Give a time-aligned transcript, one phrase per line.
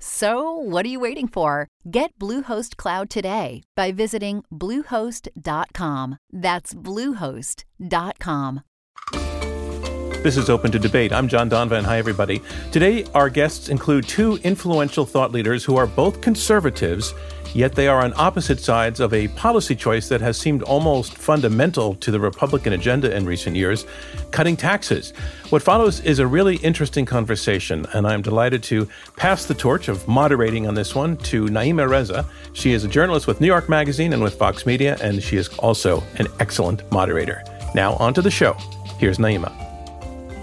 [0.00, 1.68] So, what are you waiting for?
[1.90, 6.18] Get Bluehost Cloud today by visiting Bluehost.com.
[6.32, 8.60] That's Bluehost.com.
[10.22, 11.12] This is Open to Debate.
[11.12, 11.84] I'm John Donvan.
[11.84, 12.42] Hi, everybody.
[12.72, 17.14] Today, our guests include two influential thought leaders who are both conservatives,
[17.54, 21.94] yet they are on opposite sides of a policy choice that has seemed almost fundamental
[21.96, 23.86] to the Republican agenda in recent years
[24.30, 25.12] cutting taxes.
[25.50, 30.06] What follows is a really interesting conversation, and I'm delighted to pass the torch of
[30.06, 32.26] moderating on this one to Naima Raza.
[32.52, 35.48] She is a journalist with New York Magazine and with Vox Media, and she is
[35.58, 37.42] also an excellent moderator.
[37.74, 38.54] Now, on to the show.
[38.98, 39.52] Here's Naima.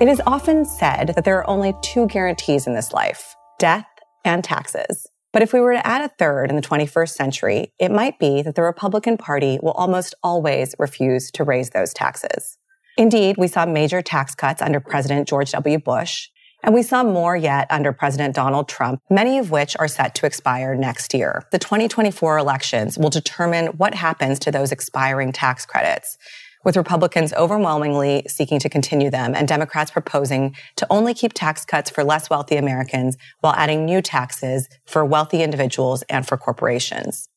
[0.01, 3.87] It is often said that there are only two guarantees in this life death
[4.25, 5.07] and taxes.
[5.35, 8.41] But if we were to add a third in the 21st century, it might be
[8.41, 12.57] that the Republican Party will almost always refuse to raise those taxes.
[12.97, 15.77] Indeed, we saw major tax cuts under President George W.
[15.77, 16.29] Bush,
[16.63, 20.25] and we saw more yet under President Donald Trump, many of which are set to
[20.25, 21.43] expire next year.
[21.51, 26.17] The 2024 elections will determine what happens to those expiring tax credits
[26.65, 31.89] with Republicans overwhelmingly seeking to continue them and Democrats proposing to only keep tax cuts
[31.89, 37.29] for less wealthy Americans while adding new taxes for wealthy individuals and for corporations.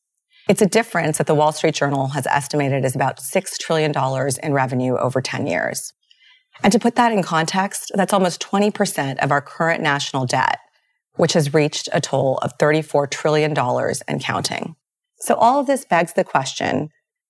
[0.49, 3.93] It's a difference that the Wall Street Journal has estimated is about $6 trillion
[4.41, 5.93] in revenue over 10 years.
[6.63, 10.57] And to put that in context, that's almost 20% of our current national debt,
[11.15, 13.53] which has reached a toll of $34 trillion
[14.07, 14.75] and counting.
[15.19, 16.89] So all of this begs the question,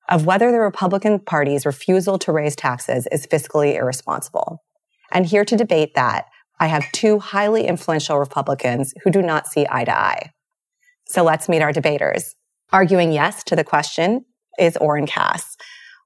[0.09, 4.63] of whether the Republican Party's refusal to raise taxes is fiscally irresponsible.
[5.11, 6.25] And here to debate that,
[6.59, 10.33] I have two highly influential Republicans who do not see eye to eye.
[11.07, 12.35] So let's meet our debaters.
[12.71, 14.25] Arguing yes to the question
[14.59, 15.55] is Oren Cass.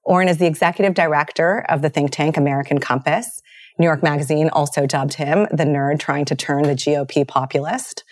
[0.04, 3.40] Orrin is the executive director of the think tank American Compass.
[3.78, 8.04] New York Magazine also dubbed him the nerd trying to turn the GOP populist.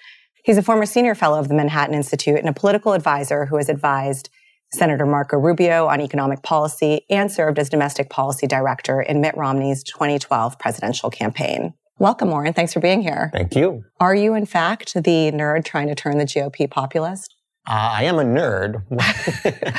[0.42, 3.68] He's a former senior fellow of the Manhattan Institute and a political advisor who has
[3.68, 4.28] advised
[4.74, 9.82] Senator Marco Rubio on economic policy and served as domestic policy director in Mitt Romney's
[9.82, 11.74] 2012 presidential campaign.
[11.98, 12.52] Welcome, Oren.
[12.52, 13.30] Thanks for being here.
[13.32, 13.84] Thank you.
[14.00, 17.34] Are you, in fact, the nerd trying to turn the GOP populist?
[17.68, 18.82] Uh, I am a nerd.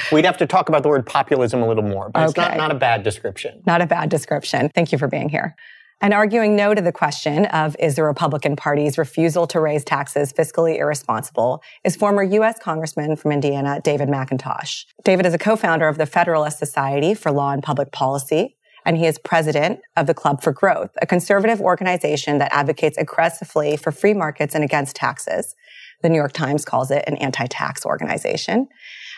[0.11, 2.27] We'd have to talk about the word populism a little more, but okay.
[2.27, 3.61] it's not, not a bad description.
[3.65, 4.69] Not a bad description.
[4.73, 5.55] Thank you for being here
[6.01, 10.33] and arguing no to the question of is the Republican Party's refusal to raise taxes
[10.33, 12.59] fiscally irresponsible is former U.S.
[12.59, 14.85] Congressman from Indiana, David McIntosh.
[15.03, 19.05] David is a co-founder of the Federalist Society for Law and Public Policy, and he
[19.05, 24.13] is president of the Club for Growth, a conservative organization that advocates aggressively for free
[24.13, 25.55] markets and against taxes.
[26.01, 28.67] The New York Times calls it an anti-tax organization.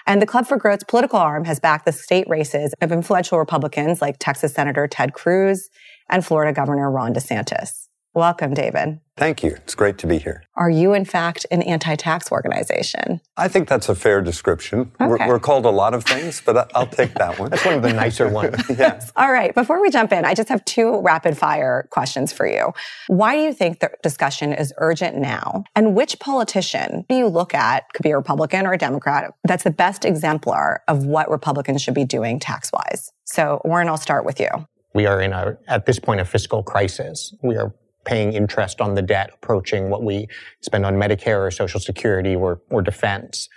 [0.08, 4.04] And the Club for Growth's political arm has backed the state races of influential Republicans
[4.04, 5.70] like Texas Senator Ted Cruz
[6.10, 7.88] and Florida Governor Ron DeSantis.
[8.16, 9.02] Welcome, David.
[9.18, 9.52] Thank you.
[9.52, 10.46] It's great to be here.
[10.56, 13.20] Are you, in fact, an anti tax organization?
[13.36, 14.92] I think that's a fair description.
[15.02, 15.06] Okay.
[15.06, 17.50] We're, we're, called a lot of things, but I'll take that one.
[17.52, 18.56] that's one of the nicer ones.
[18.70, 19.12] yes.
[19.18, 19.54] All right.
[19.54, 22.72] Before we jump in, I just have two rapid fire questions for you.
[23.08, 25.66] Why do you think the discussion is urgent now?
[25.76, 29.66] And which politician do you look at, could be a Republican or a Democrat, that's
[29.66, 33.12] the best exemplar of what Republicans should be doing tax wise?
[33.26, 34.48] So, Oren, I'll start with you.
[34.96, 37.36] We are in a, at this point, a fiscal crisis.
[37.44, 37.76] We are
[38.06, 40.28] paying interest on the debt approaching what we
[40.62, 43.50] spend on Medicare or Social Security or, or defense.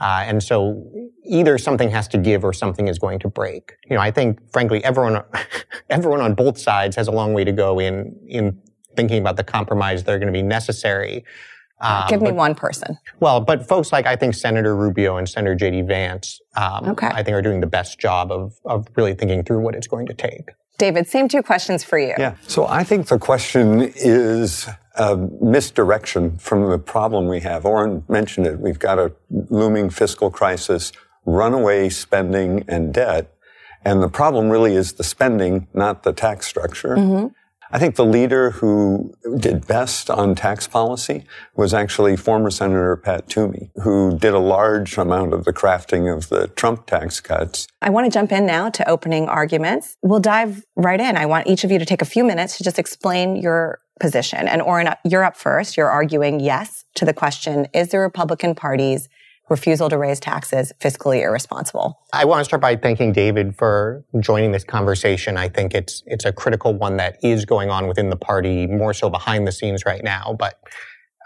[0.00, 0.90] Uh, and so
[1.22, 3.74] either something has to give or something is going to break.
[3.90, 5.22] You know, I think, frankly, everyone,
[5.90, 8.58] everyone on both sides has a long way to go in, in
[8.96, 11.24] thinking about the compromise that are going to be necessary.
[11.80, 12.96] Um, Give me but, one person.
[13.20, 15.82] Well, but folks like I think Senator Rubio and Senator J.D.
[15.82, 17.08] Vance, um, okay.
[17.08, 20.06] I think are doing the best job of, of really thinking through what it's going
[20.06, 20.48] to take.
[20.78, 22.14] David, same two questions for you.
[22.18, 22.34] Yeah.
[22.46, 27.64] So I think the question is a misdirection from the problem we have.
[27.64, 28.58] Oren mentioned it.
[28.58, 30.92] We've got a looming fiscal crisis,
[31.24, 33.32] runaway spending and debt.
[33.84, 36.96] And the problem really is the spending, not the tax structure.
[36.96, 37.28] Mm-hmm.
[37.70, 41.24] I think the leader who did best on tax policy
[41.54, 46.28] was actually former Senator Pat Toomey, who did a large amount of the crafting of
[46.28, 47.66] the Trump tax cuts.
[47.82, 49.96] I want to jump in now to opening arguments.
[50.02, 51.16] We'll dive right in.
[51.16, 54.46] I want each of you to take a few minutes to just explain your position.
[54.46, 55.76] And Oren, you're up first.
[55.76, 59.08] You're arguing yes to the question, is the Republican Party's
[59.48, 61.98] refusal to raise taxes fiscally irresponsible.
[62.12, 65.36] I want to start by thanking David for joining this conversation.
[65.36, 68.92] I think it's it's a critical one that is going on within the party, more
[68.92, 70.60] so behind the scenes right now, but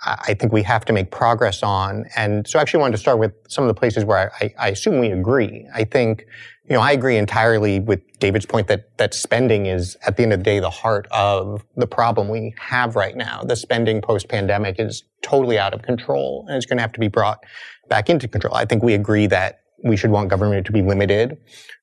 [0.02, 2.06] I think we have to make progress on.
[2.16, 4.68] And so I actually wanted to start with some of the places where I, I
[4.68, 5.68] assume we agree.
[5.74, 6.24] I think,
[6.68, 10.32] you know, I agree entirely with David's point that, that spending is at the end
[10.32, 13.42] of the day the heart of the problem we have right now.
[13.42, 17.00] The spending post pandemic is totally out of control and it's going to have to
[17.00, 17.44] be brought
[17.90, 18.54] back into control.
[18.54, 21.36] I think we agree that we should want government to be limited.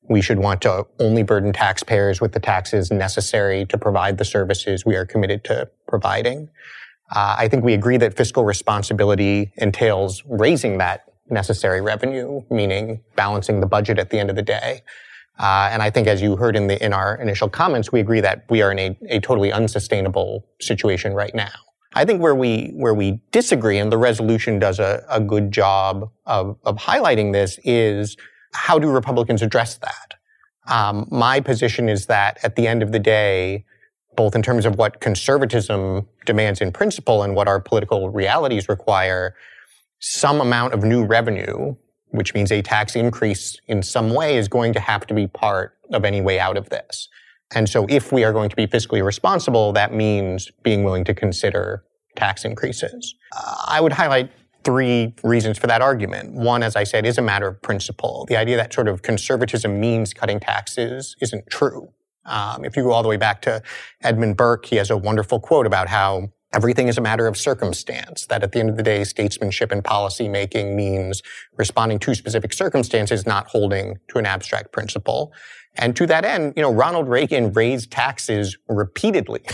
[0.09, 4.86] We should want to only burden taxpayers with the taxes necessary to provide the services
[4.86, 6.50] we are committed to providing.
[7.15, 13.59] Uh, I think we agree that fiscal responsibility entails raising that necessary revenue, meaning balancing
[13.59, 14.81] the budget at the end of the day.
[15.39, 18.21] Uh, and I think, as you heard in the in our initial comments, we agree
[18.21, 21.66] that we are in a, a totally unsustainable situation right now.
[21.93, 26.11] I think where we where we disagree, and the resolution does a, a good job
[26.25, 28.17] of, of highlighting this, is
[28.53, 30.13] how do Republicans address that?
[30.67, 33.65] Um, my position is that at the end of the day,
[34.15, 39.35] both in terms of what conservatism demands in principle and what our political realities require,
[39.99, 41.75] some amount of new revenue,
[42.09, 45.77] which means a tax increase in some way, is going to have to be part
[45.93, 47.07] of any way out of this.
[47.55, 51.13] And so if we are going to be fiscally responsible, that means being willing to
[51.13, 51.83] consider
[52.15, 53.15] tax increases.
[53.35, 54.31] Uh, I would highlight
[54.63, 56.33] three reasons for that argument.
[56.33, 58.25] One, as I said, is a matter of principle.
[58.27, 61.94] The idea that sort of conservatism means cutting taxes isn't true.
[62.25, 63.61] Um, if you go all the way back to
[64.03, 68.25] Edmund Burke, he has a wonderful quote about how everything is a matter of circumstance,
[68.25, 71.21] that at the end of the day, statesmanship and policy making means
[71.57, 75.31] responding to specific circumstances, not holding to an abstract principle.
[75.77, 79.41] And to that end, you know, Ronald Reagan raised taxes repeatedly.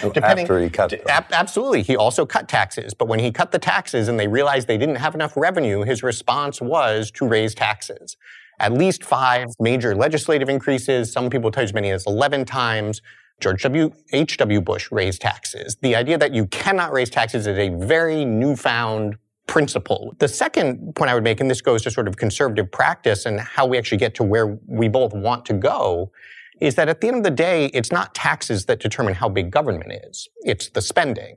[0.00, 0.92] Depending, After he cut
[1.32, 1.82] absolutely.
[1.82, 2.94] He also cut taxes.
[2.94, 6.02] But when he cut the taxes and they realized they didn't have enough revenue, his
[6.02, 8.16] response was to raise taxes.
[8.58, 11.12] At least five major legislative increases.
[11.12, 13.02] Some people tell you as many as 11 times.
[13.40, 13.90] George W.
[14.12, 14.60] H.W.
[14.60, 15.76] Bush raised taxes.
[15.82, 19.16] The idea that you cannot raise taxes is a very newfound
[19.46, 20.14] principle.
[20.18, 23.40] The second point I would make, and this goes to sort of conservative practice and
[23.40, 26.12] how we actually get to where we both want to go,
[26.60, 29.50] is that at the end of the day, it's not taxes that determine how big
[29.50, 30.28] government is.
[30.42, 31.36] It's the spending.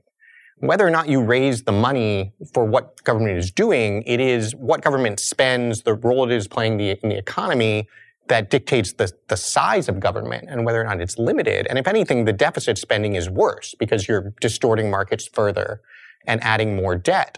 [0.59, 4.81] Whether or not you raise the money for what government is doing, it is what
[4.81, 7.89] government spends, the role it is playing in the economy
[8.27, 11.67] that dictates the, the size of government and whether or not it's limited.
[11.69, 15.81] And if anything, the deficit spending is worse because you're distorting markets further
[16.25, 17.37] and adding more debt.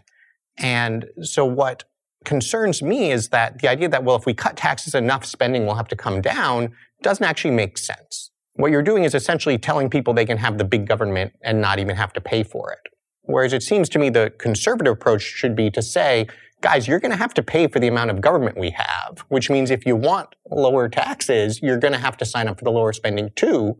[0.58, 1.84] And so what
[2.26, 5.76] concerns me is that the idea that, well, if we cut taxes enough, spending will
[5.76, 8.32] have to come down doesn't actually make sense.
[8.56, 11.80] What you're doing is essentially telling people they can have the big government and not
[11.80, 12.80] even have to pay for it.
[13.22, 16.28] Whereas it seems to me the conservative approach should be to say,
[16.62, 19.50] guys, you're going to have to pay for the amount of government we have, which
[19.50, 22.72] means if you want lower taxes, you're going to have to sign up for the
[22.72, 23.78] lower spending too.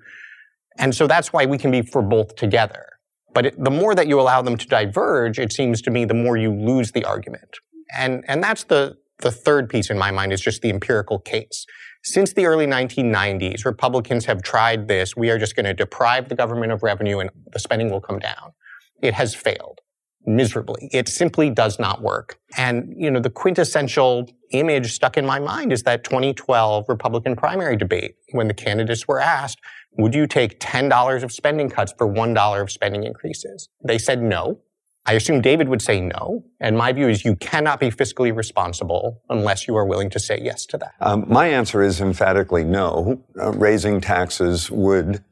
[0.78, 2.97] And so that's why we can be for both together.
[3.34, 6.14] But it, the more that you allow them to diverge, it seems to me the
[6.14, 7.58] more you lose the argument.
[7.96, 11.66] And, and that's the, the third piece in my mind is just the empirical case.
[12.04, 15.18] Since the early 1990s, Republicans have tried this.
[15.18, 18.20] We are just going to deprive the government of revenue and the spending will come
[18.20, 18.54] down.
[19.02, 19.82] It has failed
[20.28, 20.90] miserably.
[20.92, 22.38] It simply does not work.
[22.58, 27.78] And, you know, the quintessential image stuck in my mind is that 2012 Republican primary
[27.78, 29.60] debate when the candidates were asked,
[29.98, 33.70] would you take $10 of spending cuts for $1 of spending increases?
[33.84, 34.60] They said no.
[35.06, 36.44] I assume David would say no.
[36.60, 40.40] And my view is you cannot be fiscally responsible unless you are willing to say
[40.42, 40.94] yes to that.
[41.00, 43.24] Um, my answer is emphatically no.
[43.40, 45.24] Uh, raising taxes would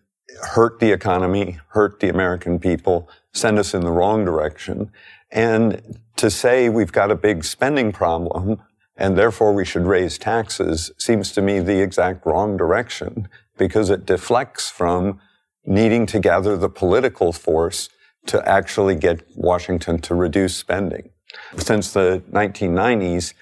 [0.42, 4.92] hurt the economy, hurt the American people, send us in the wrong direction.
[5.30, 8.62] And to say we've got a big spending problem
[8.98, 14.06] and therefore we should raise taxes seems to me the exact wrong direction because it
[14.06, 15.20] deflects from
[15.66, 17.90] needing to gather the political force
[18.28, 21.10] to actually get Washington to reduce spending.
[21.58, 23.34] Since the 1990s,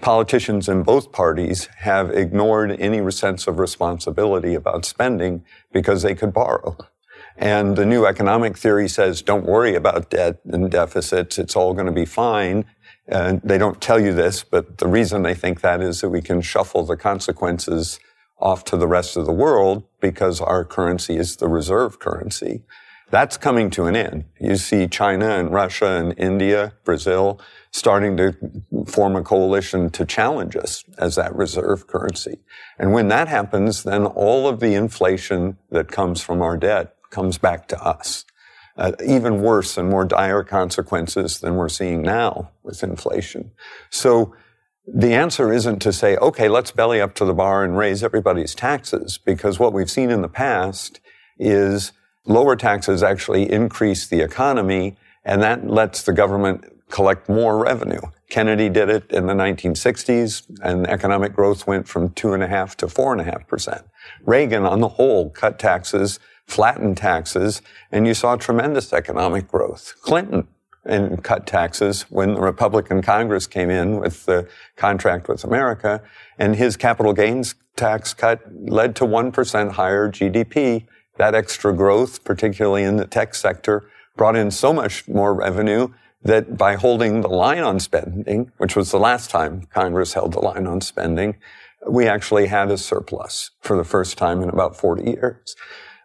[0.00, 6.32] politicians in both parties have ignored any sense of responsibility about spending because they could
[6.32, 6.76] borrow.
[7.36, 11.38] And the new economic theory says, don't worry about debt and deficits.
[11.38, 12.66] It's all going to be fine.
[13.06, 16.22] And they don't tell you this, but the reason they think that is that we
[16.22, 17.98] can shuffle the consequences
[18.42, 22.62] off to the rest of the world because our currency is the reserve currency.
[23.10, 24.24] That's coming to an end.
[24.40, 28.34] You see China and Russia and India, Brazil starting to
[28.86, 32.38] form a coalition to challenge us as that reserve currency.
[32.78, 37.38] And when that happens, then all of the inflation that comes from our debt comes
[37.38, 38.24] back to us.
[38.76, 43.50] Uh, even worse and more dire consequences than we're seeing now with inflation.
[43.90, 44.34] So
[44.86, 48.54] the answer isn't to say, okay, let's belly up to the bar and raise everybody's
[48.54, 51.00] taxes, because what we've seen in the past
[51.38, 51.92] is
[52.24, 58.00] lower taxes actually increase the economy, and that lets the government collect more revenue.
[58.28, 62.76] Kennedy did it in the 1960s, and economic growth went from two and a half
[62.78, 63.82] to four and a half percent.
[64.24, 69.94] Reagan, on the whole, cut taxes, flattened taxes, and you saw tremendous economic growth.
[70.02, 70.48] Clinton
[70.84, 76.02] and cut taxes when the Republican Congress came in with the contract with America,
[76.38, 80.86] and his capital gains tax cut led to 1% higher GDP.
[81.18, 83.84] That extra growth, particularly in the tech sector,
[84.16, 85.88] brought in so much more revenue
[86.24, 90.40] that by holding the line on spending, which was the last time Congress held the
[90.40, 91.36] line on spending,
[91.88, 95.56] we actually had a surplus for the first time in about 40 years.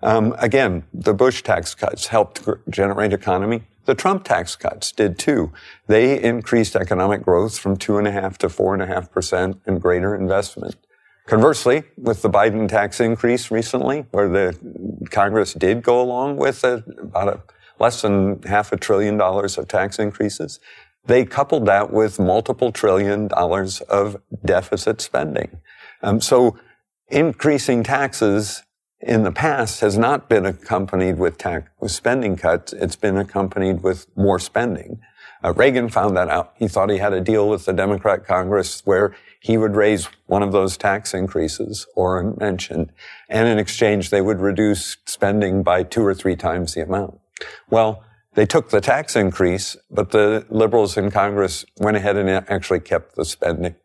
[0.02, 3.64] Um, again, the Bush tax cuts helped generate economy.
[3.88, 5.54] The Trump tax cuts did too.
[5.88, 9.62] They increased economic growth from two and a half to four and a half percent
[9.66, 10.76] and greater investment.
[11.26, 14.58] Conversely, with the Biden tax increase recently, where the
[15.10, 17.42] Congress did go along with a, about a
[17.80, 20.60] less than half a trillion dollars of tax increases,
[21.06, 25.60] they coupled that with multiple trillion dollars of deficit spending.
[26.04, 26.58] Um, so
[27.08, 28.64] increasing taxes
[29.02, 32.74] in the past has not been accompanied with tax with spending cuts.
[32.74, 35.00] It's been accompanied with more spending.
[35.44, 36.54] Uh, Reagan found that out.
[36.58, 40.42] He thought he had a deal with the Democrat Congress where he would raise one
[40.42, 42.92] of those tax increases or mentioned,
[43.30, 47.20] and in exchange they would reduce spending by two or three times the amount.
[47.70, 52.80] Well, they took the tax increase, but the liberals in Congress went ahead and actually
[52.80, 53.76] kept the spending.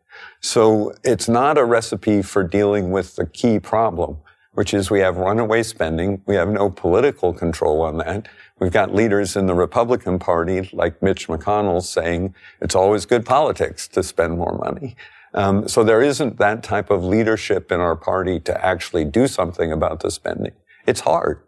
[0.41, 4.17] So it's not a recipe for dealing with the key problem,
[4.53, 6.21] which is we have runaway spending.
[6.25, 8.27] We have no political control on that.
[8.59, 13.87] We've got leaders in the Republican Party, like Mitch McConnell, saying it's always good politics
[13.89, 14.95] to spend more money.
[15.33, 19.71] Um, so there isn't that type of leadership in our party to actually do something
[19.71, 20.53] about the spending.
[20.85, 21.41] It's hard.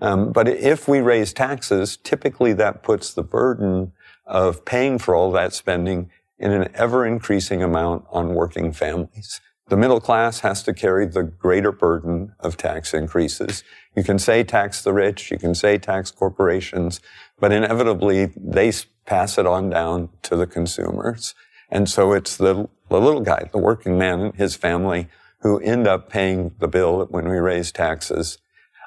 [0.00, 3.92] Um, but if we raise taxes, typically that puts the burden
[4.26, 9.40] of paying for all that spending in an ever increasing amount on working families.
[9.68, 13.64] The middle class has to carry the greater burden of tax increases.
[13.96, 17.00] You can say tax the rich, you can say tax corporations,
[17.40, 18.72] but inevitably they
[19.06, 21.34] pass it on down to the consumers.
[21.68, 25.08] And so it's the, the little guy, the working man and his family
[25.40, 28.38] who end up paying the bill when we raise taxes.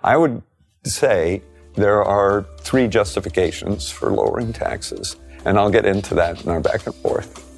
[0.01, 0.41] I would
[0.85, 1.43] say
[1.73, 6.85] there are three justifications for lowering taxes, and I'll get into that in our back
[6.85, 7.48] and forth.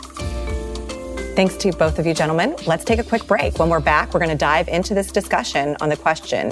[1.36, 2.58] Thanks to both of you, gentlemen.
[2.68, 3.58] Let's take a quick break.
[3.58, 6.52] When we're back, we're going to dive into this discussion on the question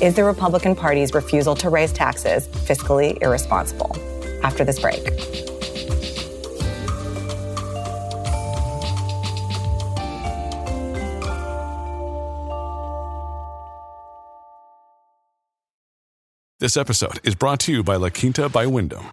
[0.00, 3.96] Is the Republican Party's refusal to raise taxes fiscally irresponsible?
[4.42, 5.04] After this break.
[16.58, 19.12] This episode is brought to you by La Quinta by Wyndham.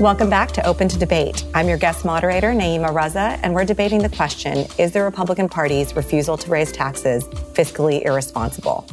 [0.00, 1.44] Welcome back to Open to Debate.
[1.54, 5.94] I'm your guest moderator, Naima Raza, and we're debating the question Is the Republican Party's
[5.94, 8.86] refusal to raise taxes fiscally irresponsible?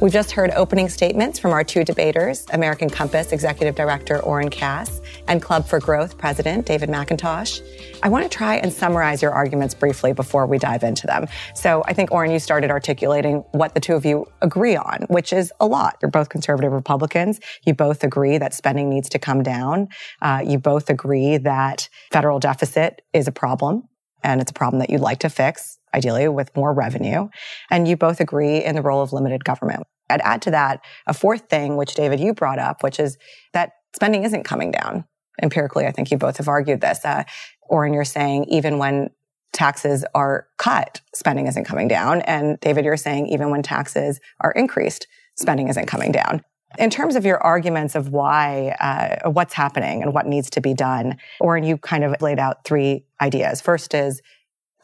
[0.00, 5.02] We've just heard opening statements from our two debaters, American Compass Executive Director Oren Cass
[5.28, 7.60] and Club for Growth President David McIntosh.
[8.02, 11.26] I want to try and summarize your arguments briefly before we dive into them.
[11.54, 15.34] So I think, Oren, you started articulating what the two of you agree on, which
[15.34, 15.98] is a lot.
[16.00, 17.38] You're both conservative Republicans.
[17.66, 19.88] You both agree that spending needs to come down.
[20.22, 23.86] Uh, you both agree that federal deficit is a problem
[24.22, 27.28] and it's a problem that you'd like to fix ideally with more revenue.
[27.70, 29.84] And you both agree in the role of limited government.
[30.08, 33.16] I'd add to that a fourth thing, which David, you brought up, which is
[33.52, 35.04] that spending isn't coming down.
[35.42, 37.04] Empirically, I think you both have argued this.
[37.04, 37.24] Uh,
[37.68, 39.10] Oren, you're saying even when
[39.52, 42.20] taxes are cut, spending isn't coming down.
[42.22, 45.06] And David, you're saying even when taxes are increased,
[45.36, 46.42] spending isn't coming down.
[46.78, 50.72] In terms of your arguments of why, uh, what's happening and what needs to be
[50.72, 53.60] done, Oren you kind of laid out three ideas.
[53.60, 54.22] First is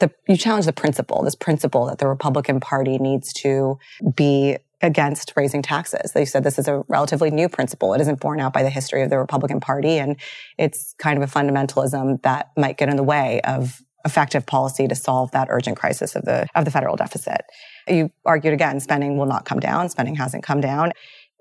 [0.01, 3.79] the, you challenge the principle, this principle that the Republican Party needs to
[4.15, 6.13] be against raising taxes.
[6.13, 7.95] They said this is a relatively new principle.
[7.95, 10.17] It isn't borne out by the history of the Republican Party, and
[10.59, 14.95] it's kind of a fundamentalism that might get in the way of effective policy to
[14.95, 17.41] solve that urgent crisis of the of the federal deficit.
[17.89, 19.89] You argued again, spending will not come down.
[19.89, 20.93] Spending hasn't come down.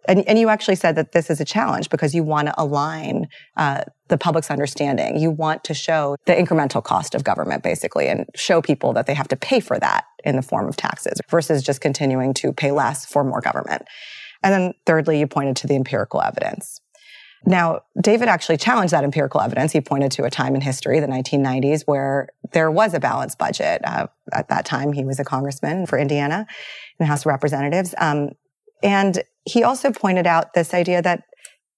[0.07, 3.27] And, and you actually said that this is a challenge because you want to align
[3.57, 5.17] uh, the public's understanding.
[5.17, 9.13] You want to show the incremental cost of government, basically, and show people that they
[9.13, 12.71] have to pay for that in the form of taxes versus just continuing to pay
[12.71, 13.83] less for more government.
[14.43, 16.81] And then thirdly, you pointed to the empirical evidence.
[17.47, 19.71] Now, David actually challenged that empirical evidence.
[19.71, 23.81] He pointed to a time in history, the 1990s, where there was a balanced budget.
[23.83, 26.47] Uh, at that time, he was a congressman for Indiana
[26.99, 27.93] in the House of Representatives.
[27.99, 28.31] Um,
[28.81, 31.23] and he also pointed out this idea that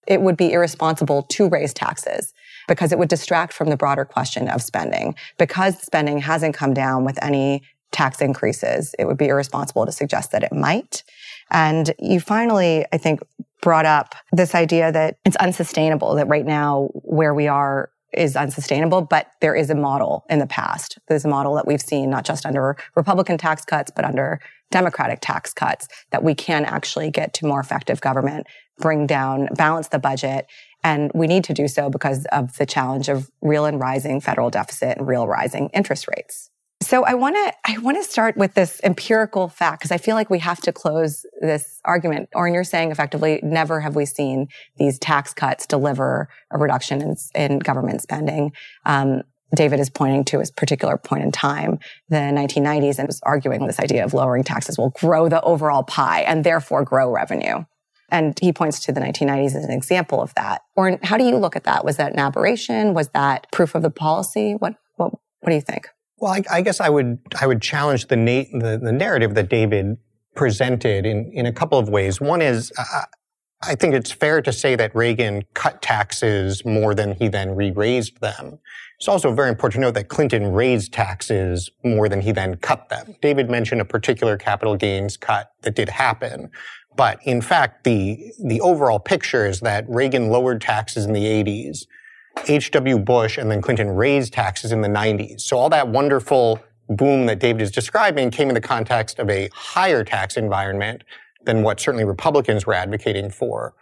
[0.07, 2.33] it would be irresponsible to raise taxes
[2.67, 5.15] because it would distract from the broader question of spending.
[5.37, 10.31] Because spending hasn't come down with any tax increases, it would be irresponsible to suggest
[10.31, 11.03] that it might.
[11.51, 13.21] And you finally, I think,
[13.61, 19.01] brought up this idea that it's unsustainable, that right now where we are is unsustainable,
[19.01, 20.97] but there is a model in the past.
[21.07, 24.39] There's a model that we've seen not just under Republican tax cuts, but under
[24.71, 28.47] Democratic tax cuts that we can actually get to more effective government,
[28.79, 30.47] bring down, balance the budget.
[30.83, 34.49] And we need to do so because of the challenge of real and rising federal
[34.49, 36.49] deficit and real rising interest rates.
[36.81, 40.15] So I want to I want to start with this empirical fact because I feel
[40.15, 42.29] like we have to close this argument.
[42.35, 47.15] Oren you're saying effectively, never have we seen these tax cuts deliver a reduction in,
[47.33, 48.51] in government spending.
[48.85, 49.23] Um,
[49.55, 51.79] David is pointing to his particular point in time,
[52.09, 56.21] the 1990s, and was arguing this idea of lowering taxes will grow the overall pie
[56.21, 57.63] and therefore grow revenue.
[58.09, 60.61] And he points to the 1990s as an example of that.
[60.75, 61.83] Oren how do you look at that?
[61.83, 62.93] Was that an aberration?
[62.93, 64.53] Was that proof of the policy?
[64.53, 65.11] What what
[65.41, 65.87] what do you think?
[66.19, 69.49] Well, I, I guess I would I would challenge the, na- the, the narrative that
[69.49, 69.97] David
[70.35, 72.21] presented in in a couple of ways.
[72.21, 73.03] One is uh,
[73.63, 78.21] I think it's fair to say that Reagan cut taxes more than he then re-raised
[78.21, 78.59] them.
[78.99, 82.89] It's also very important to note that Clinton raised taxes more than he then cut
[82.89, 83.15] them.
[83.21, 86.51] David mentioned a particular capital gains cut that did happen.
[86.97, 91.85] But in fact, the, the overall picture is that Reagan lowered taxes in the 80s
[92.47, 92.99] H.W.
[92.99, 95.41] Bush and then Clinton raised taxes in the 90s.
[95.41, 99.49] So all that wonderful boom that David is describing came in the context of a
[99.53, 101.03] higher tax environment
[101.45, 103.73] than what certainly Republicans were advocating for.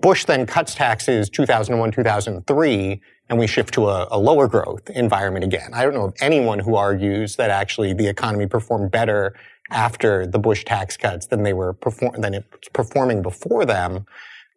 [0.00, 5.44] Bush then cuts taxes 2001, 2003, and we shift to a, a, lower growth environment
[5.44, 5.70] again.
[5.74, 9.34] I don't know of anyone who argues that actually the economy performed better
[9.72, 14.06] after the Bush tax cuts than they were perform- than it was performing before them.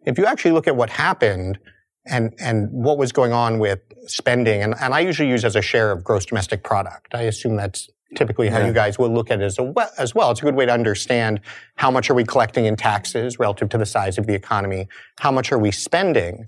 [0.06, 1.60] If you actually look at what happened,
[2.06, 4.62] and, and what was going on with spending.
[4.62, 7.16] And, and I usually use as a share of gross domestic product.
[7.16, 8.68] I assume that's typically how yeah.
[8.68, 10.32] you guys will look at it as, well, as well.
[10.32, 11.42] It's a good way to understand
[11.76, 14.88] how much are we collecting in taxes relative to the size of the economy?
[15.20, 16.48] How much are we spending?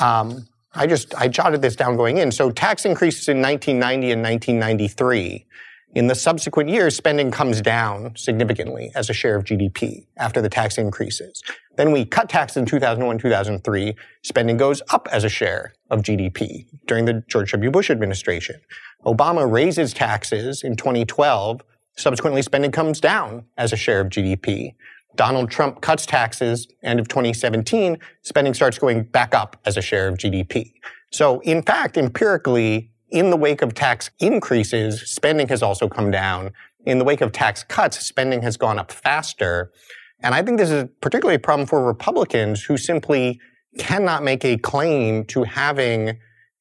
[0.00, 2.30] Um, I just, I jotted this down going in.
[2.30, 5.46] So tax increases in 1990 and 1993
[5.94, 10.48] in the subsequent years, spending comes down significantly as a share of GDP after the
[10.48, 11.42] tax increases.
[11.76, 13.94] Then we cut taxes in 2001, 2003.
[14.22, 17.70] Spending goes up as a share of GDP during the George W.
[17.70, 18.60] Bush administration.
[19.06, 21.62] Obama raises taxes in 2012.
[21.96, 24.74] Subsequently, spending comes down as a share of GDP.
[25.16, 27.98] Donald Trump cuts taxes end of 2017.
[28.22, 30.74] Spending starts going back up as a share of GDP.
[31.10, 36.52] So in fact, empirically, in the wake of tax increases, spending has also come down.
[36.84, 39.72] In the wake of tax cuts, spending has gone up faster.
[40.20, 43.40] And I think this is particularly a problem for Republicans who simply
[43.78, 46.18] cannot make a claim to having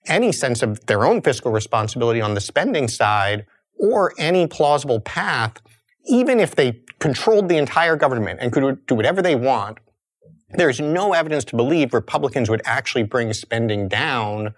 [0.07, 3.45] any sense of their own fiscal responsibility on the spending side
[3.79, 5.61] or any plausible path,
[6.05, 9.77] even if they controlled the entire government and could do whatever they want.
[10.51, 14.53] There's no evidence to believe Republicans would actually bring spending down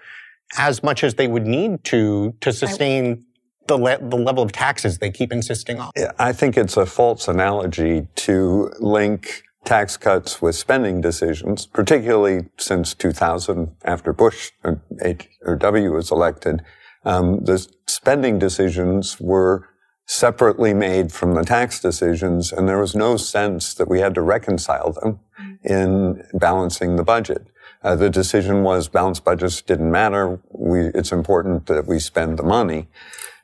[0.57, 3.25] as much as they would need to to sustain
[3.67, 5.91] the, le- the level of taxes they keep insisting on.
[6.17, 12.93] I think it's a false analogy to link tax cuts with spending decisions, particularly since
[12.93, 16.63] 2000, after Bush or, H, or W was elected.
[17.05, 19.69] Um, the spending decisions were
[20.05, 24.21] separately made from the tax decisions, and there was no sense that we had to
[24.21, 25.19] reconcile them
[25.63, 27.45] in balancing the budget.
[27.81, 30.39] Uh, the decision was balanced budgets didn't matter.
[30.51, 32.87] We, it's important that we spend the money.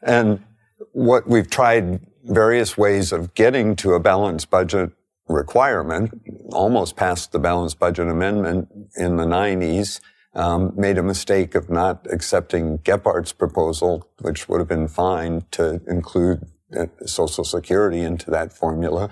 [0.01, 0.43] And
[0.91, 4.91] what we've tried various ways of getting to a balanced budget
[5.27, 6.21] requirement,
[6.51, 10.01] almost passed the balanced budget amendment in the 90s,
[10.33, 15.81] um, made a mistake of not accepting Gephardt's proposal, which would have been fine to
[15.87, 16.45] include
[17.05, 19.09] Social Security into that formula.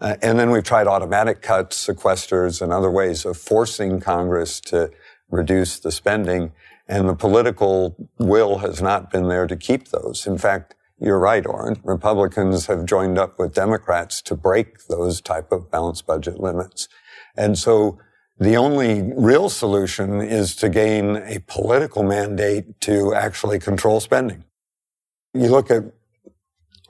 [0.00, 4.90] Uh, and then we've tried automatic cuts, sequesters, and other ways of forcing Congress to
[5.30, 6.52] reduce the spending.
[6.88, 10.26] And the political will has not been there to keep those.
[10.26, 11.80] In fact, you're right, Oren.
[11.82, 16.88] Republicans have joined up with Democrats to break those type of balanced budget limits.
[17.36, 17.98] And so
[18.38, 24.44] the only real solution is to gain a political mandate to actually control spending.
[25.34, 25.84] You look at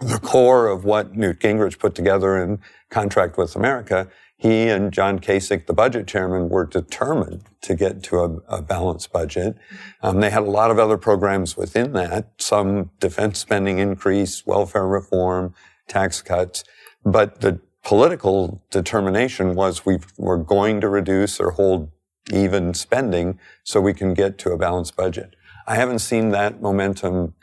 [0.03, 2.61] the core of what Newt Gingrich put together in
[2.91, 8.19] Contract with America, he and John Kasich, the budget chairman, were determined to get to
[8.19, 9.57] a, a balanced budget.
[10.03, 14.87] Um, they had a lot of other programs within that, some defense spending increase, welfare
[14.87, 15.55] reform,
[15.87, 16.65] tax cuts.
[17.05, 21.91] But the political determination was we were going to reduce or hold
[22.33, 25.35] even spending so we can get to a balanced budget.
[25.67, 27.35] I haven't seen that momentum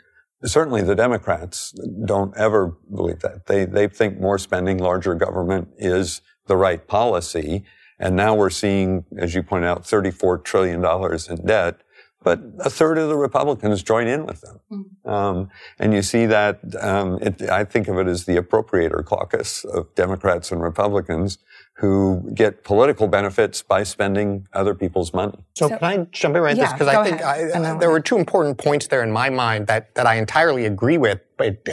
[0.44, 1.74] Certainly the Democrats
[2.04, 3.46] don't ever believe that.
[3.46, 7.64] They, they think more spending, larger government is the right policy.
[7.98, 11.82] And now we're seeing, as you point out, $34 trillion in debt,
[12.22, 14.60] but a third of the Republicans join in with them.
[14.70, 15.08] Mm-hmm.
[15.08, 19.64] Um, and you see that, um, it, I think of it as the appropriator caucus
[19.64, 21.38] of Democrats and Republicans
[21.74, 25.38] who get political benefits by spending other people's money.
[25.54, 26.72] So, so can I jump in right yeah, this?
[26.74, 30.06] Because I think I, there were two important points there in my mind that, that
[30.06, 31.64] I entirely agree with, but,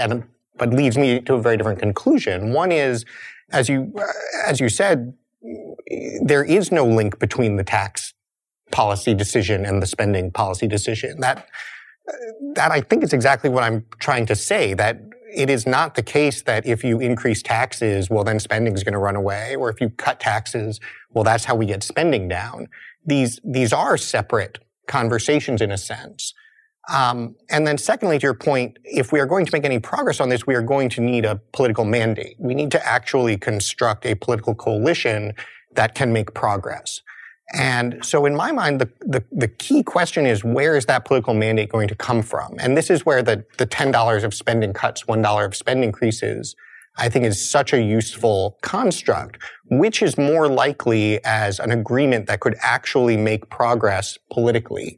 [0.57, 2.53] but leads me to a very different conclusion.
[2.53, 3.03] One is,
[3.51, 3.93] as you,
[4.45, 5.13] as you said,
[6.21, 8.13] there is no link between the tax
[8.71, 11.19] policy decision and the spending policy decision.
[11.19, 11.47] That,
[12.53, 15.01] that I think is exactly what I'm trying to say, that
[15.33, 18.93] it is not the case that if you increase taxes, well, then spending is going
[18.93, 20.79] to run away, or if you cut taxes,
[21.11, 22.67] well, that's how we get spending down.
[23.05, 26.33] These these are separate conversations in a sense.
[26.89, 30.21] Um, and then, secondly, to your point, if we are going to make any progress
[30.21, 32.37] on this, we are going to need a political mandate.
[32.39, 35.33] We need to actually construct a political coalition
[35.75, 37.01] that can make progress.
[37.53, 41.33] And so in my mind, the, the, the, key question is where is that political
[41.33, 42.55] mandate going to come from?
[42.59, 46.55] And this is where the, the $10 of spending cuts, $1 of spend increases,
[46.97, 49.37] I think is such a useful construct,
[49.69, 54.97] which is more likely as an agreement that could actually make progress politically.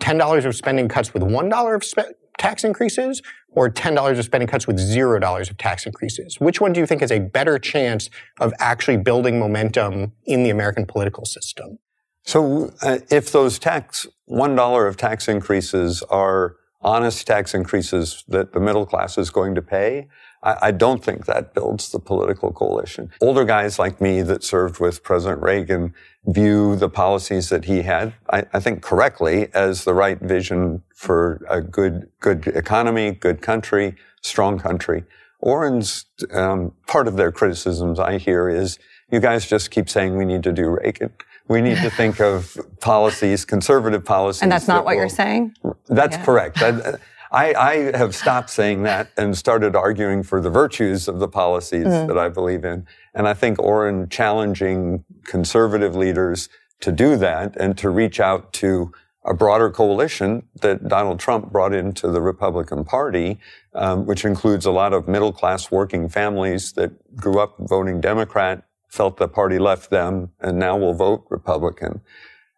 [0.00, 4.66] $10 of spending cuts with $1 of spe- tax increases or $10 of spending cuts
[4.66, 6.38] with $0 of tax increases?
[6.38, 10.50] Which one do you think has a better chance of actually building momentum in the
[10.50, 11.78] American political system?
[12.26, 18.60] So uh, if those tax, $1 of tax increases are honest tax increases that the
[18.60, 20.08] middle class is going to pay,
[20.42, 23.10] I, I, don't think that builds the political coalition.
[23.20, 25.94] Older guys like me that served with President Reagan
[26.26, 31.40] view the policies that he had, I, I think correctly, as the right vision for
[31.48, 35.04] a good, good economy, good country, strong country.
[35.40, 38.78] Oren's, um, part of their criticisms I hear is,
[39.10, 41.12] you guys just keep saying we need to do Reagan.
[41.48, 44.42] We need to think of policies, conservative policies.
[44.42, 45.54] And that's not that what will, you're saying?
[45.86, 46.24] That's yeah.
[46.24, 46.62] correct.
[47.32, 51.86] I, I, have stopped saying that and started arguing for the virtues of the policies
[51.86, 52.08] mm-hmm.
[52.08, 52.86] that I believe in.
[53.14, 56.48] And I think Oren challenging conservative leaders
[56.80, 58.92] to do that and to reach out to
[59.24, 63.40] a broader coalition that Donald Trump brought into the Republican Party,
[63.74, 68.64] um, which includes a lot of middle class working families that grew up voting Democrat
[68.96, 72.00] felt the party left them and now will vote Republican.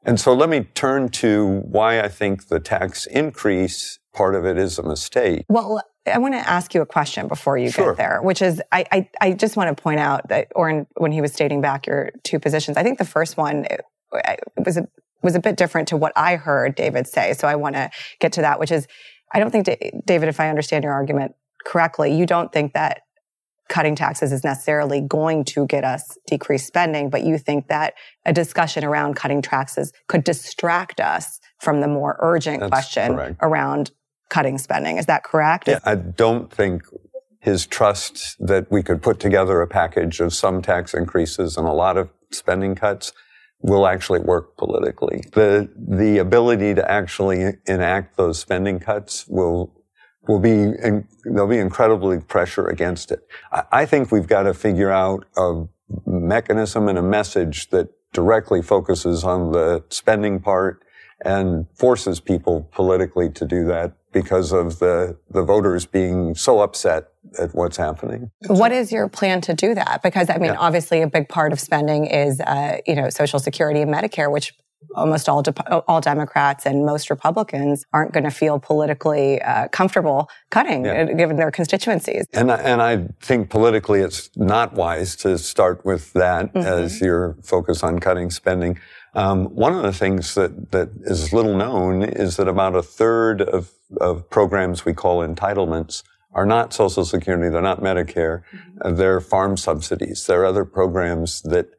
[0.05, 4.57] And so let me turn to why I think the tax increase part of it
[4.57, 5.45] is a mistake.
[5.49, 7.91] Well, I want to ask you a question before you sure.
[7.91, 11.13] get there, which is I, I, I, just want to point out that, Oren when
[11.13, 14.79] he was stating back your two positions, I think the first one it, it was
[14.79, 14.89] a,
[15.23, 17.35] was a bit different to what I heard David say.
[17.35, 18.87] So I want to get to that, which is
[19.33, 19.67] I don't think,
[20.07, 23.03] David, if I understand your argument correctly, you don't think that
[23.69, 28.33] cutting taxes is necessarily going to get us decreased spending, but you think that a
[28.33, 33.37] discussion around cutting taxes could distract us from the more urgent That's question correct.
[33.43, 33.91] around
[34.31, 34.97] cutting spending.
[34.97, 35.69] Is that correct?
[35.69, 36.83] Yeah, I don't think
[37.41, 41.73] his trust that we could put together a package of some tax increases and a
[41.73, 43.13] lot of spending cuts
[43.61, 45.23] will actually work politically.
[45.33, 49.73] The, the ability to actually enact those spending cuts will
[50.29, 53.27] will be, in, there'll be incredibly pressure against it.
[53.51, 55.65] I, I think we've got to figure out a
[56.07, 60.83] mechanism and a message that directly focuses on the spending part
[61.25, 67.09] and forces people politically to do that because of the, the voters being so upset
[67.39, 68.31] at what's happening.
[68.47, 70.03] What is your plan to do that?
[70.03, 70.59] Because I mean, Yeah.
[70.59, 74.55] obviously, a big part of spending is, uh, you know, Social Security and Medicare, which
[74.95, 80.29] almost all de- all Democrats and most Republicans aren't going to feel politically uh, comfortable
[80.51, 81.03] cutting, Yeah.
[81.11, 82.27] uh, given their constituencies.
[82.33, 87.37] And I, and I think politically it's not wise to start with that as your
[87.43, 88.79] focus on cutting spending.
[89.15, 93.41] Um, one of the things that, that is little known is that about a third
[93.43, 96.03] of, of programs we call entitlements
[96.35, 98.43] are not Social Security, they're not Medicare,
[98.83, 100.27] uh, they're farm subsidies.
[100.27, 101.71] They're other programs that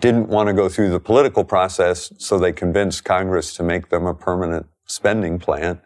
[0.00, 4.06] didn't want to go through the political process, so they convinced Congress to make them
[4.06, 5.80] a permanent spending plan.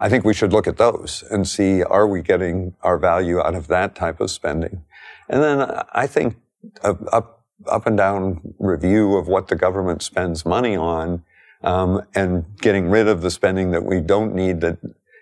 [0.00, 3.54] I think we should look at those and see are we getting our value out
[3.54, 4.84] of that type of spending.
[5.28, 6.36] And then I think
[6.82, 11.24] up, up and down review of what the government spends money on,
[11.62, 14.78] um, and getting rid of the spending that we don't need that,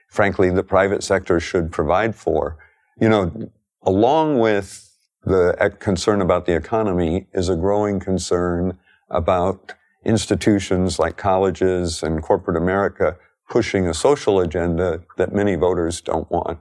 [0.09, 2.59] frankly, the private sector should provide for.
[3.01, 3.51] You know,
[3.83, 4.84] along with
[5.25, 8.79] the concern about the economy is a growing concern
[9.11, 9.73] about
[10.05, 13.17] institutions like colleges and corporate America
[13.49, 16.59] pushing a social agenda that many voters don't want.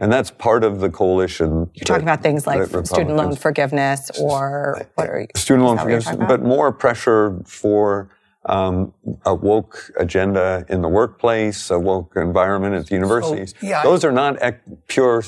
[0.00, 1.70] And that's part of the coalition.
[1.74, 5.28] You're talking about things like student loan forgiveness or what are you?
[5.36, 8.10] student loan is that what you're forgiveness, but more pressure for
[8.46, 8.92] um,
[9.24, 13.54] a woke agenda in the workplace, a woke environment at the universities.
[13.62, 15.22] yeah, Those are not ec- pure,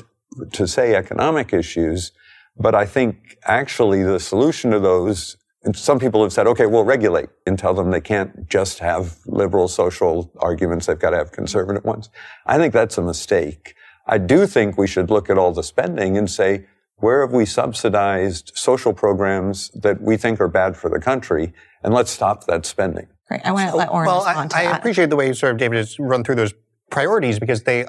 [0.52, 2.10] to say, economic issues,
[2.56, 5.36] but I think actually the solution to those.
[5.64, 9.18] and Some people have said, okay, we'll regulate and tell them they can't just have
[9.26, 10.86] liberal social arguments.
[10.86, 12.10] They've got to have conservative ones.
[12.46, 13.74] I think that's a mistake.
[14.06, 16.66] I do think we should look at all the spending and say,
[16.98, 21.52] where have we subsidized social programs that we think are bad for the country?
[21.82, 23.08] And let's stop that spending.
[23.28, 23.40] Great.
[23.44, 24.78] I want to let Oren well, I, respond to I that.
[24.78, 26.54] appreciate the way you sort of David has run through those
[26.90, 27.86] priorities because they,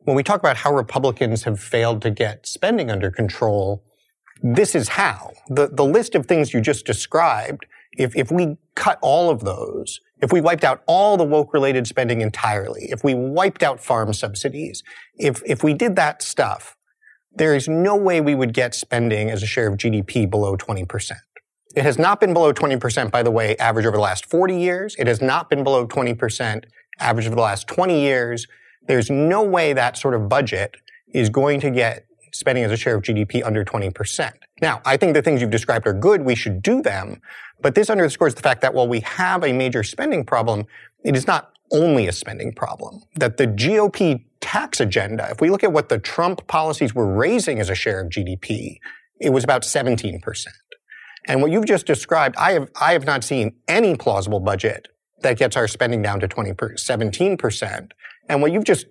[0.00, 3.84] when we talk about how Republicans have failed to get spending under control,
[4.42, 5.32] this is how.
[5.48, 10.00] The, the list of things you just described, if, if we cut all of those,
[10.20, 14.12] if we wiped out all the woke related spending entirely, if we wiped out farm
[14.12, 14.82] subsidies,
[15.16, 16.76] if, if we did that stuff,
[17.34, 21.12] there is no way we would get spending as a share of GDP below 20%.
[21.74, 24.94] It has not been below 20%, by the way, average over the last 40 years.
[24.98, 26.64] It has not been below 20%
[27.00, 28.46] average over the last 20 years.
[28.86, 30.76] There's no way that sort of budget
[31.14, 34.32] is going to get spending as a share of GDP under 20%.
[34.60, 36.22] Now, I think the things you've described are good.
[36.22, 37.20] We should do them.
[37.60, 40.66] But this underscores the fact that while we have a major spending problem,
[41.04, 43.02] it is not only a spending problem.
[43.14, 47.60] That the GOP tax agenda, if we look at what the Trump policies were raising
[47.60, 48.78] as a share of GDP,
[49.20, 50.20] it was about 17%.
[51.28, 54.88] And what you've just described, I have, I have not seen any plausible budget
[55.20, 57.92] that gets our spending down to 20 per, 17%.
[58.28, 58.86] And what you've just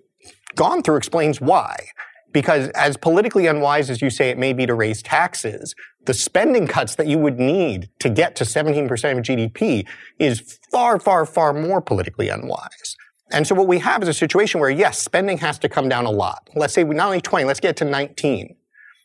[0.54, 1.88] gone through explains why.
[2.32, 5.74] Because as politically unwise as you say it may be to raise taxes,
[6.06, 9.86] the spending cuts that you would need to get to 17% of GDP
[10.18, 12.96] is far, far, far more politically unwise.
[13.30, 16.04] And so what we have is a situation where, yes, spending has to come down
[16.04, 16.48] a lot.
[16.54, 18.56] Let's say not only 20, let's get to 19.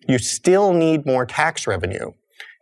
[0.08, 2.12] You still need more tax revenue.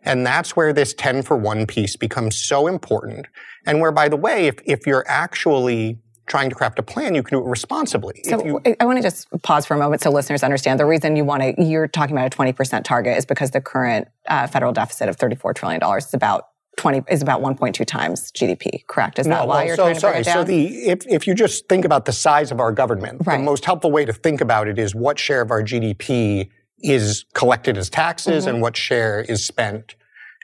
[0.02, 3.26] And that's where this 10 for 1 piece becomes so important.
[3.66, 7.22] And where, by the way, if, if you're actually trying to craft a plan, you
[7.22, 8.20] can do it responsibly.
[8.24, 10.80] So you, I- want to just pause for a moment so listeners understand.
[10.80, 14.08] The reason you want to, you're talking about a 20% target is because the current
[14.28, 19.18] uh, federal deficit of $34 trillion is about 20, is about 1.2 times GDP, correct?
[19.18, 20.12] Is that why well, you're so, trying to sorry.
[20.14, 20.34] bring it down?
[20.36, 23.38] So the if, if you just think about the size of our government, Right.
[23.38, 27.24] the most helpful way to think about it is what share of our GDP is
[27.32, 28.54] collected as taxes Mm-hmm.
[28.56, 29.94] and what share is spent.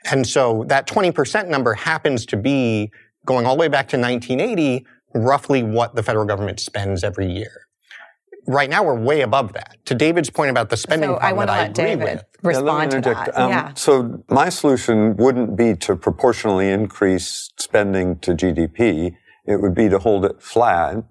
[0.09, 2.91] And so that 20% number happens to be
[3.25, 7.67] going all the way back to 1980, roughly what the federal government spends every year.
[8.45, 9.77] Right now, we're way above that.
[9.85, 11.85] To David's point about the spending so I problem want to that I let agree
[11.85, 12.23] David with.
[12.43, 13.37] Yeah, let respond to that.
[13.37, 13.73] Um, yeah.
[13.75, 19.15] So my solution wouldn't be to proportionally increase spending to GDP.
[19.45, 21.05] It would be to hold it flat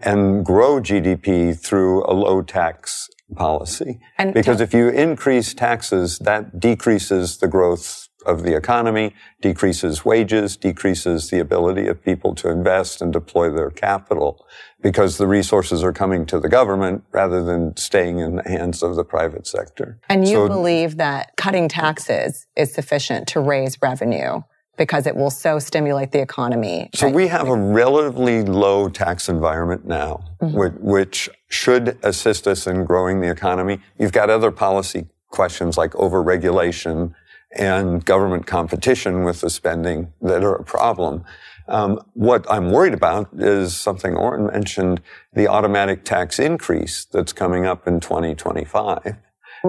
[0.00, 3.98] and grow GDP through a low tax policy.
[4.16, 10.04] And because to- if you increase taxes, that decreases the growth of the economy, decreases
[10.04, 14.44] wages, decreases the ability of people to invest and deploy their capital
[14.82, 18.94] because the resources are coming to the government rather than staying in the hands of
[18.96, 19.98] the private sector.
[20.08, 24.42] And you So- believe that cutting taxes is sufficient to raise revenue
[24.76, 26.88] because it will so stimulate the economy.
[26.94, 30.56] So we have a relatively low tax environment now, Mm-hmm.
[30.56, 33.80] which, which should assist us in growing the economy.
[33.98, 37.12] You've got other policy questions like overregulation
[37.58, 41.24] and government competition with the spending that are a problem.
[41.68, 45.02] Um, what I'm worried about is something Oren mentioned,
[45.34, 49.16] the automatic tax increase that's coming up in 2025.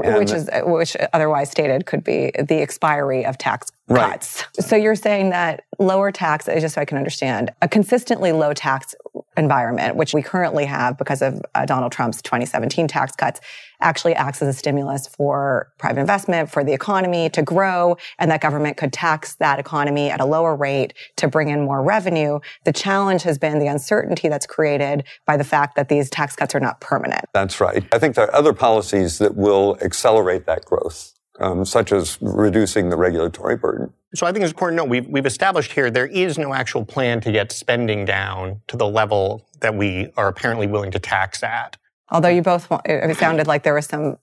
[0.04, 4.12] And which is which otherwise stated could be the expiry of tax right.
[4.12, 4.46] cuts.
[4.60, 8.94] So you're saying that lower tax, just so I can understand, a consistently low tax
[9.40, 13.40] environment, which we currently have because of uh, Donald Trump's 2017 tax cuts,
[13.82, 18.42] actually acts as a stimulus for private investment, for the economy to grow, and that
[18.42, 22.40] government could tax that economy at a lower rate to bring in more revenue.
[22.66, 26.54] The challenge has been the uncertainty that's created by the fact that these tax cuts
[26.54, 27.26] are not permanent.
[27.34, 27.84] That's right.
[27.92, 31.14] I think there are other policies that will accelerate that growth.
[31.42, 33.94] Um, such as reducing the regulatory burden.
[34.16, 36.84] So I think it's important to note we've, we've established here there is no actual
[36.84, 41.44] plan to get spending down to the level that we are apparently willing to tax
[41.44, 41.78] at.
[42.10, 44.18] Although you both, it sounded like there was some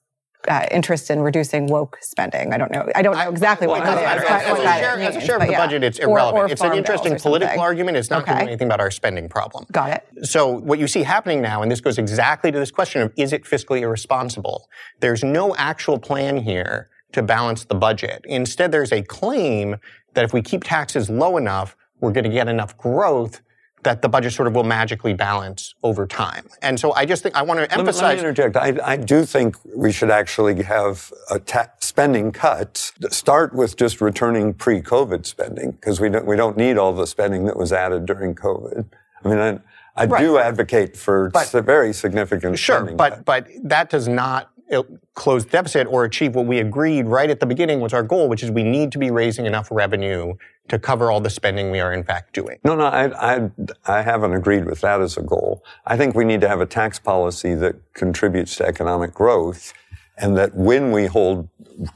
[0.49, 2.53] uh, interest in reducing woke spending.
[2.53, 2.89] I don't know.
[2.95, 5.47] I don't know exactly well, what, that is, as, a share, as a share of
[5.47, 5.59] the yeah.
[5.59, 6.37] budget, it's irrelevant.
[6.37, 7.97] Or, or it's an interesting political argument.
[7.97, 8.35] It's not okay.
[8.35, 9.67] doing anything about our spending problem.
[9.73, 10.27] Got it.
[10.27, 13.33] So what you see happening now, and this goes exactly to this question of is
[13.33, 14.69] it fiscally irresponsible?
[15.01, 18.21] There's no actual plan here to balance the budget.
[18.27, 19.77] Instead, there's a claim
[20.13, 23.41] that if we keep taxes low enough, we're going to get enough growth
[23.85, 26.47] that the budget sort of will magically balance over time.
[26.61, 28.03] And so I just think I want to emphasize.
[28.03, 28.57] Let me, let me interject.
[28.57, 31.11] I, I, do think we should actually have
[31.47, 32.93] ta- spending cuts.
[33.11, 37.47] Start with just returning pre-COVID spending because we don't we don't need all the spending
[37.47, 38.87] that was added during COVID.
[39.25, 39.61] I mean, I,
[39.95, 40.21] I right.
[40.21, 44.83] do advocate for but, very significant sure, but but that does not Uh,
[45.15, 48.29] close the deficit or achieve what we agreed right at the beginning was our goal,
[48.29, 50.35] which is we need to be raising enough revenue
[50.69, 52.59] to cover all the spending we are in fact doing.
[52.65, 53.51] No, no, I, I,
[53.87, 55.63] I haven't agreed with that as a goal.
[55.87, 59.73] I think we need to have a tax policy that contributes to economic growth
[60.19, 61.49] and that when we hold,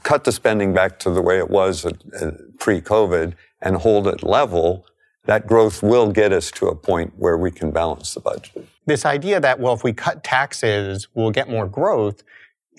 [0.03, 4.23] cut the spending back to the way it was at, at pre-COVID and hold it
[4.23, 4.85] level,
[5.25, 8.65] that growth will get us to a point where we can balance the budget.
[8.85, 12.23] This idea that, well, if we cut taxes, we'll get more growth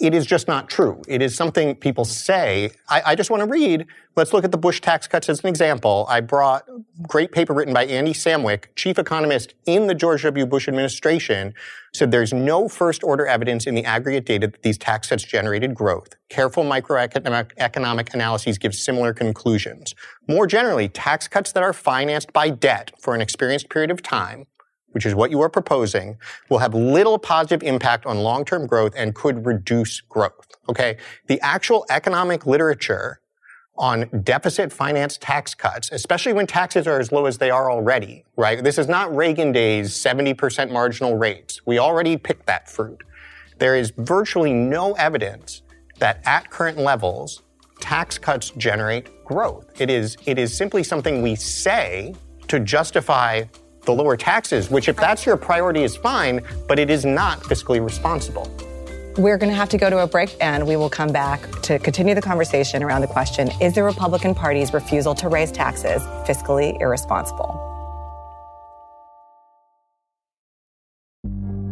[0.02, 1.00] it is just not true.
[1.06, 2.72] It is something people say.
[2.88, 3.86] I, I, just want to read.
[4.16, 6.06] Let's look at the Bush tax cuts as an example.
[6.08, 6.64] I brought
[7.06, 10.44] great paper written by Andy Samwick, chief economist in the George W.
[10.44, 11.54] Bush administration,
[11.94, 15.72] said there's no first order evidence in the aggregate data that these tax cuts generated
[15.72, 16.16] growth.
[16.28, 19.94] Careful microeconomic analyses give similar conclusions.
[20.26, 24.46] More generally, tax cuts that are financed by debt for an experienced period of time
[24.92, 26.16] which is what you are proposing,
[26.48, 30.46] will have little positive impact on long-term growth and could reduce growth.
[30.68, 30.96] Okay.
[31.26, 33.20] The actual economic literature
[33.76, 38.24] on deficit finance tax cuts, especially when taxes are as low as they are already,
[38.36, 38.62] right?
[38.62, 41.60] This is not Reagan days 70% marginal rates.
[41.66, 43.02] We already picked that fruit.
[43.58, 45.62] There is virtually no evidence
[45.98, 47.42] that at current levels,
[47.80, 49.80] tax cuts generate growth.
[49.80, 52.14] It is, it is simply something we say
[52.48, 53.44] to justify
[53.84, 57.84] the lower taxes, which if that's your priority is fine, but it is not fiscally
[57.84, 58.50] responsible.
[59.18, 61.78] We're going to have to go to a break and we will come back to
[61.78, 66.80] continue the conversation around the question Is the Republican Party's refusal to raise taxes fiscally
[66.80, 67.68] irresponsible?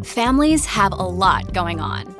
[0.05, 2.20] Families have a lot going on.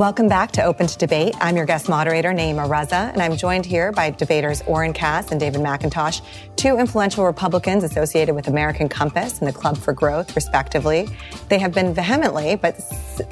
[0.00, 1.34] Welcome back to Open to Debate.
[1.42, 5.38] I'm your guest moderator, Naima Raza, and I'm joined here by debaters Oren Cass and
[5.38, 6.22] David McIntosh,
[6.56, 11.06] two influential Republicans associated with American Compass and the Club for Growth, respectively.
[11.50, 12.80] They have been vehemently, but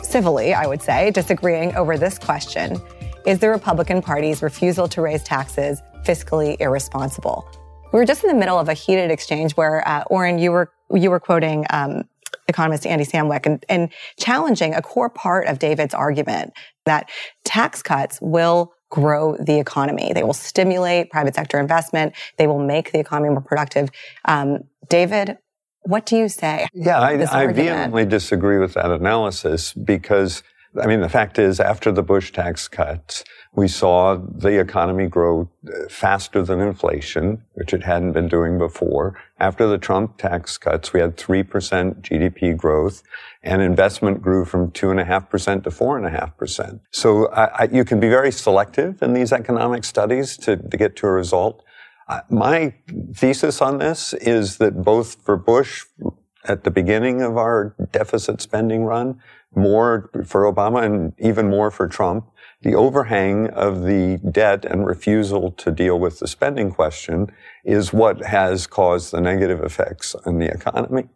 [0.04, 2.76] civilly, I would say, disagreeing over this question.
[3.24, 7.48] Is the Republican Party's refusal to raise taxes fiscally irresponsible?
[7.94, 10.70] We were just in the middle of a heated exchange where, uh, Oren, you were
[10.92, 12.04] you were quoting um,
[12.48, 16.52] economist Andy Samwick and, and challenging a core part of David's argument
[16.86, 17.08] that
[17.44, 20.12] tax cuts will grow the economy.
[20.14, 22.14] They will stimulate private sector investment.
[22.38, 23.90] They will make the economy more productive.
[24.24, 25.36] Um, David,
[25.82, 26.68] what do you say?
[26.72, 30.42] Yeah, I, I vehemently disagree with that analysis because
[30.80, 35.48] I mean, the fact is, after the Bush tax cuts, we saw the economy grow
[35.66, 39.18] uh, faster than inflation, which it hadn't been doing before.
[39.40, 41.44] After the Trump tax cuts, we had 3%
[42.02, 43.02] GDP growth
[43.42, 46.80] and investment grew from 2.5% to 4.5%.
[46.90, 50.96] So I, I, you can be very selective in these economic studies to, to get
[50.96, 51.64] to a result.
[52.08, 52.74] Uh, my
[53.14, 55.84] thesis on this is that both for Bush
[56.44, 59.20] at the beginning of our deficit spending run,
[59.54, 62.26] more for Obama and even more for Trump,
[62.62, 67.30] the overhang of the debt and refusal to deal with the spending question
[67.64, 71.08] is what has caused the negative effects on the economy.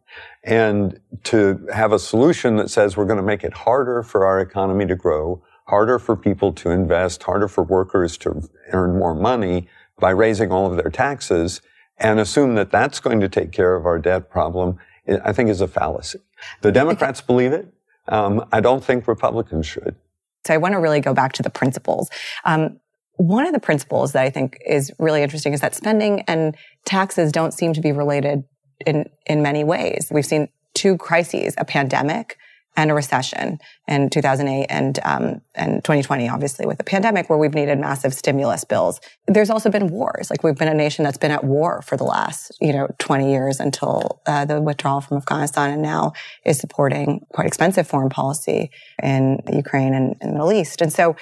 [0.45, 4.40] And to have a solution that says we're going to make it harder for our
[4.40, 9.68] economy to grow, harder for people to invest, harder for workers to earn more money
[9.99, 11.61] by raising all of their taxes
[11.99, 14.78] and assume that that's going to take care of our debt problem,
[15.24, 16.20] I think is a fallacy.
[16.61, 17.72] The Democrats believe it.
[18.09, 19.97] Um, I don't think Republicans should.
[20.45, 22.11] So I want to really go back to the principles.
[22.45, 22.80] Um,
[23.16, 27.30] one of the principles that I think is really interesting is that spending and taxes
[27.30, 28.45] don't seem to be related
[28.86, 30.09] in, in many ways.
[30.11, 32.36] We've seen two crises, a pandemic
[32.76, 37.54] and a recession in 2008 and um, and 2020, obviously with the pandemic, where we've
[37.54, 39.00] needed massive stimulus bills.
[39.26, 40.30] There's also been wars.
[40.30, 43.30] Like we've been a nation that's been at war for the last you know 20
[43.30, 46.12] years until uh, the withdrawal from Afghanistan, and now
[46.46, 48.70] is supporting quite expensive foreign policy
[49.02, 50.80] in Ukraine and, and the Middle East.
[50.80, 51.16] And so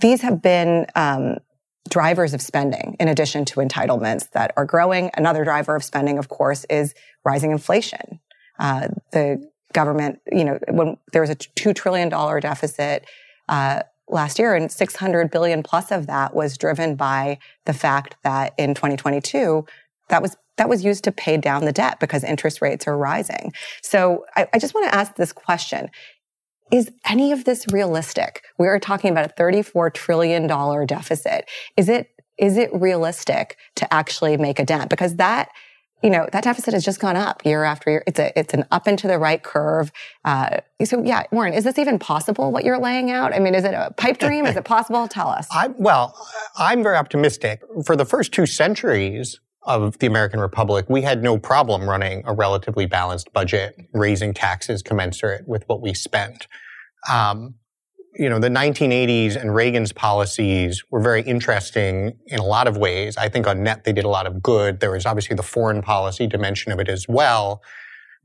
[0.00, 1.36] these have been um,
[1.88, 5.10] drivers of spending in addition to entitlements that are growing.
[5.16, 6.94] Another driver of spending, of course, is
[7.24, 8.20] rising inflation.
[8.58, 13.06] Uh, the government, you know, when there was a $2 trillion deficit,
[13.48, 18.54] uh, last year and 600 billion plus of that was driven by the fact that
[18.58, 19.66] in 2022,
[20.08, 23.52] that was that was used to pay down the debt because interest rates are rising.
[23.80, 25.88] So I, I just want to ask this question.
[26.72, 28.42] Is any of this realistic?
[28.58, 30.46] We are talking about a $34 trillion
[30.86, 31.48] deficit.
[31.76, 34.90] Is it, is it realistic to actually make a dent?
[34.90, 35.48] Because that
[36.02, 38.04] you know, that deficit has just gone up year after year.
[38.06, 39.90] It's a, it's an up and to the right curve.
[40.24, 43.34] Uh, so yeah, Oren, is this even possible what you're laying out?
[43.34, 44.46] I mean, is it a pipe dream?
[44.46, 45.08] is it possible?
[45.08, 45.48] Tell us.
[45.50, 46.14] I, well,
[46.56, 47.62] I'm very optimistic.
[47.84, 52.32] For the first two centuries of the American Republic, we had no problem running a
[52.32, 56.46] relatively balanced budget, raising taxes commensurate with what we spent.
[57.10, 57.54] Um,
[58.18, 63.16] you know, the 1980s and Reagan's policies were very interesting in a lot of ways.
[63.16, 64.80] I think on net they did a lot of good.
[64.80, 67.62] There was obviously the foreign policy dimension of it as well.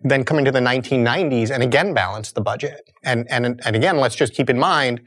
[0.01, 2.89] Then coming to the 1990s and again balance the budget.
[3.03, 4.99] And, and, and again, let's just keep in mind,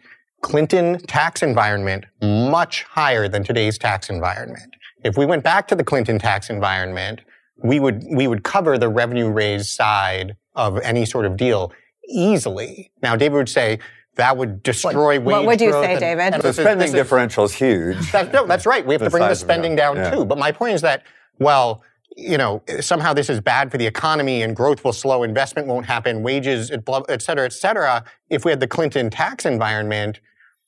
[0.43, 4.77] Clinton tax environment much higher than today's tax environment.
[5.03, 7.23] If we went back to the Clinton tax environment,
[7.63, 11.73] we would, we would cover the revenue raise side of any sort of deal
[12.09, 12.93] easily.
[13.03, 13.81] Now, David would say,
[14.17, 16.35] that would destroy what, wage What would you say, and, David?
[16.35, 18.13] And the spending is, differential is huge.
[18.13, 18.85] That, no, that's right.
[18.85, 20.11] We have to bring the spending down yeah.
[20.11, 20.25] too.
[20.25, 21.05] But my point is that,
[21.39, 21.83] well,
[22.17, 25.85] you know, somehow this is bad for the economy and growth will slow, investment won't
[25.85, 28.05] happen, wages, et cetera, et cetera.
[28.31, 30.21] If we had the Clinton tax environment,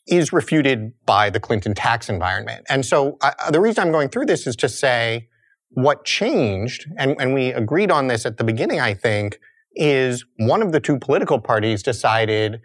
[0.07, 2.64] is refuted by the Clinton tax environment.
[2.70, 5.28] And so uh, the reason I'm going through this is to say
[5.70, 9.38] what changed, and, and we agreed on this at the beginning, I think,
[9.74, 12.62] is one of the two political parties decided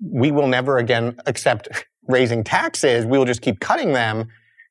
[0.00, 1.68] we will never again accept
[2.08, 3.04] raising taxes.
[3.04, 4.28] We will just keep cutting them.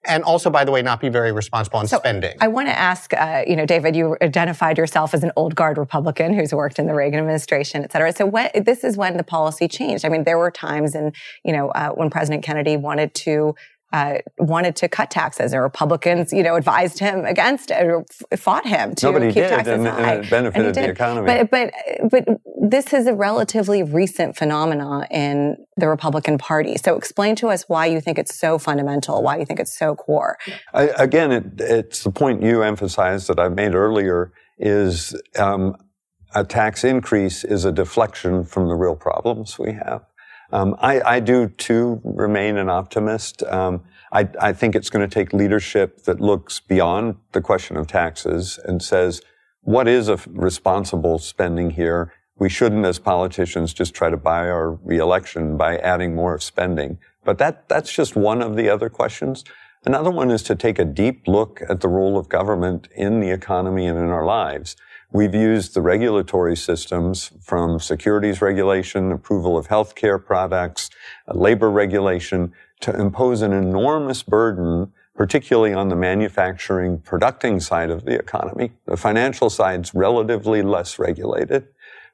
[0.08, 2.38] And also, by the way, not be very responsible on so spending.
[2.40, 5.80] I want to ask, uh, you know, David, you identified yourself as an old guard
[5.80, 8.14] Republican who's worked in the Reagan administration, et cetera.
[8.14, 10.06] So what, this is when the policy changed.
[10.06, 11.12] I mean, there were times in,
[11.44, 13.56] you know, uh, when President Kennedy wanted to
[13.96, 18.04] uh, wanted to cut taxes, and Republicans, you know, advised him against it or
[18.36, 20.14] fought him to Nobody keep did, taxes and, high.
[20.16, 21.26] And it benefited and the economy.
[21.26, 21.68] But, but,
[22.12, 22.24] but
[22.76, 26.76] this is a relatively recent phenomenon in the Republican Party.
[26.76, 29.96] So explain to us why you think it's so fundamental, why you think it's so
[29.96, 30.38] core.
[30.74, 35.78] I, again, it, it's the point you emphasized that I made earlier is um,
[36.34, 40.02] a tax increase is a deflection from the real problems we have.
[40.56, 43.44] Um, I, I, do too remain an optimist.
[43.44, 43.84] Um,
[44.14, 48.58] I, I, think it's going to take leadership that looks beyond the question of taxes
[48.64, 49.22] and says,
[49.64, 52.14] what is a responsible spending here?
[52.38, 57.00] We shouldn't, as politicians, just try to buy our reelection by adding more spending.
[57.26, 59.44] But that, that's just one of the other questions.
[59.86, 63.30] Another one is to take a deep look at the role of government in the
[63.30, 64.78] economy and in our lives.
[65.16, 70.90] We've used the regulatory systems from securities regulation, approval of healthcare products,
[71.30, 72.52] uh, labor regulation
[72.82, 78.74] to impose an enormous burden, particularly on the manufacturing, producing side of the economy.
[78.88, 81.66] The financial side's relatively less regulated.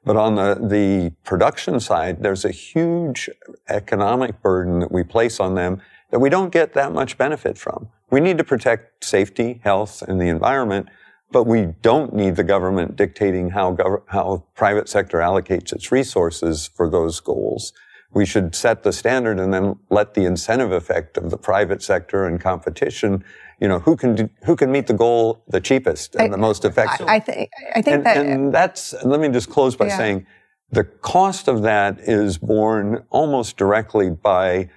[0.04, 3.28] But on the, the production side, there's a huge
[3.68, 5.82] economic burden that we place on them
[6.12, 7.88] that we don't get that much benefit from.
[8.12, 10.86] We need to protect safety, health, and the environment,
[11.32, 16.68] but we don't need the government dictating how, gov- how private sector allocates its resources
[16.74, 17.72] for those goals.
[18.12, 22.26] We should set the standard and then let the incentive effect of the private sector
[22.26, 23.24] and competition,
[23.58, 26.36] you know, who can do, who can meet the goal the cheapest and I, the
[26.36, 27.08] most effective.
[27.08, 29.96] I, I think I think and, that and that's let me just close by Yeah.
[29.96, 30.26] saying
[30.70, 34.68] the cost of that is borne almost directly by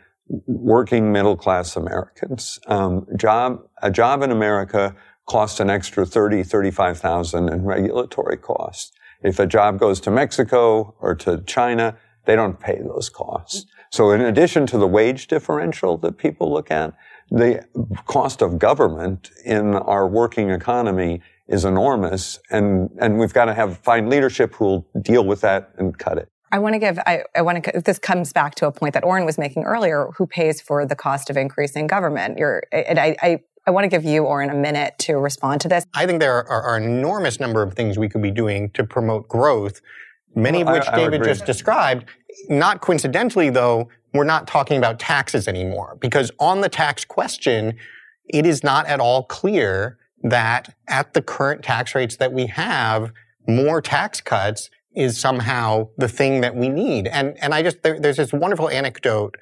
[0.47, 2.59] working middle class Americans.
[2.67, 4.95] Um, job a job in America
[5.25, 8.91] costs an extra thirty thirty five thousand in regulatory costs.
[9.23, 13.65] If a job goes to Mexico or to China, they don't pay those costs.
[13.91, 16.93] So in addition to the wage differential that people look at,
[17.31, 17.65] the
[18.05, 23.77] cost of government in our working economy is enormous and, and we've got to have,
[23.77, 26.29] fine leadership who will deal with that and cut it.
[26.51, 29.03] I want to give, I, I want to, this comes back to a point that
[29.03, 32.37] Oren was making earlier, who pays for the cost of increasing government?
[32.37, 35.67] You're, and I, I, I want to give you, Oren, a minute to respond to
[35.67, 35.85] this.
[35.93, 38.83] I think there are, are an enormous number of things we could be doing to
[38.83, 39.81] promote growth,
[40.35, 41.31] many Well, of which I- I David agree.
[41.31, 42.05] just described.
[42.47, 47.75] Not coincidentally, though, we're not talking about taxes anymore because on the tax question,
[48.29, 53.11] it is not at all clear that at the current tax rates that we have,
[53.47, 57.07] more tax cuts is somehow the thing that we need.
[57.07, 59.35] And, and I just, there, there's this wonderful anecdote.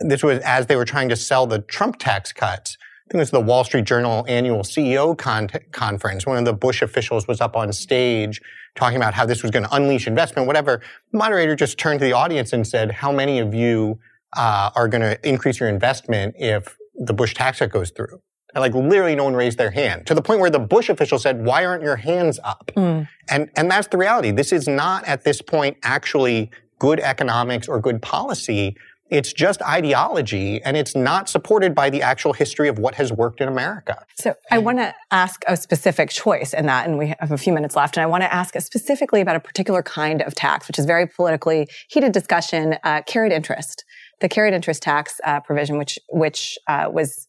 [0.00, 2.76] This was as they were trying to sell the Trump tax cuts.
[3.12, 6.24] I think it was the Wall Street Journal annual CEO con- conference.
[6.24, 8.40] One of the Bush officials was up on stage
[8.74, 10.80] talking about how this was going to unleash investment, whatever.
[11.10, 13.98] The moderator just turned to the audience and said, how many of you
[14.34, 18.22] uh, are going to increase your investment if the Bush tax cut goes through?
[18.54, 21.18] And like literally no one raised their hand to the point where the Bush official
[21.18, 22.72] said, why aren't your hands up?
[23.28, 24.30] And, and that's the reality.
[24.30, 28.74] This is not at this point actually good economics or good policy.
[29.12, 33.42] It's just ideology and it's not supported by the actual history of what has worked
[33.42, 34.06] in America.
[34.18, 37.52] So I want to ask a specific choice in that, and we have a few
[37.52, 37.98] minutes left.
[37.98, 41.06] And I want to ask specifically about a particular kind of tax, which is very
[41.06, 43.84] politically heated discussion: uh, carried interest.
[44.22, 47.28] The carried interest tax uh, provision, which which uh, was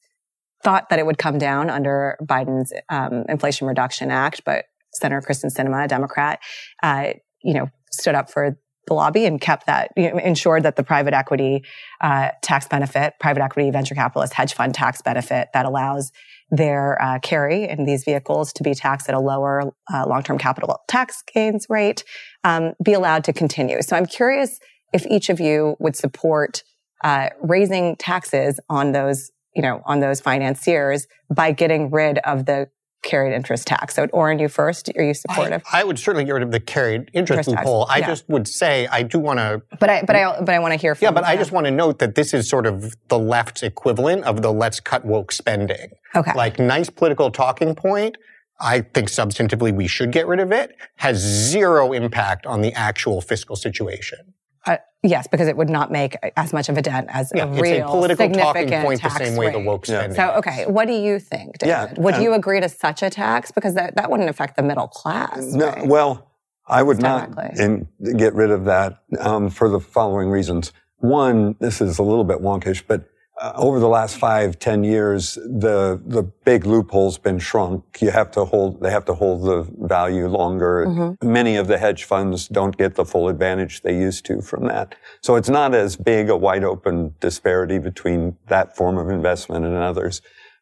[0.63, 4.63] thought that it would come down under Biden's um, Inflation Reduction Act, but
[4.93, 6.39] Senator Kyrsten Sinema, a Democrat,
[6.81, 7.11] uh,
[7.43, 8.57] you know, stood up for
[8.87, 11.63] the lobby and kept that, you know, ensured that the private equity
[12.01, 16.11] uh, tax benefit, private equity venture capitalist hedge fund tax benefit that allows
[16.51, 20.79] their uh, carry in these vehicles to be taxed at a lower uh, long-term capital
[20.87, 22.03] tax gains rate
[22.43, 23.81] um, be allowed to continue.
[23.81, 24.59] So I'm curious
[24.93, 26.63] if each of you would support
[27.03, 32.69] uh, raising taxes on those, you know, on those financiers by getting rid of the
[33.03, 33.95] carried interest tax.
[33.95, 34.89] So, Oren, you first.
[34.95, 35.61] Are you supportive?
[35.71, 37.87] I, I would certainly get rid of the carried interest Interest loophole.
[37.89, 38.07] I yeah.
[38.07, 40.79] just would say I do want to but I, but I, but I want to
[40.79, 41.05] hear from.
[41.05, 44.23] Yeah, but I just want to note that this is sort of the left's equivalent
[44.23, 45.89] of the let's cut woke spending.
[46.15, 46.33] Okay.
[46.35, 48.17] Like nice political talking point.
[48.59, 50.75] I think substantively we should get rid of it.
[50.97, 54.33] Has zero impact on the actual fiscal situation.
[54.65, 57.51] Uh, yes, because it would not make as much of a dent as Yeah, a
[57.51, 59.65] it's real a political talking significant point the tax same way the rate.
[59.65, 59.99] woke Yeah.
[59.99, 60.15] spending.
[60.15, 63.51] So, okay, what do you think, Yeah, would um, you agree to such a tax?
[63.51, 65.53] Because that, that wouldn't affect the middle class.
[65.53, 65.85] No, right?
[65.87, 66.31] well,
[66.65, 67.63] I would not Technically.
[68.05, 70.71] in, get rid of that um, for the following reasons.
[70.99, 73.09] One, this is a little bit wonkish, but
[73.41, 77.83] uh, over the last five, ten years, the the big loophole's been shrunk.
[77.99, 80.85] You have to hold; they have to hold the value longer.
[80.87, 81.31] Mm-hmm.
[81.31, 84.95] Many of the hedge funds don't get the full advantage they used to from that.
[85.21, 89.75] So it's not as big a wide open disparity between that form of investment and
[89.75, 90.21] others.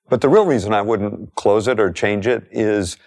[0.10, 2.98] But the real reason I wouldn't close it or change it is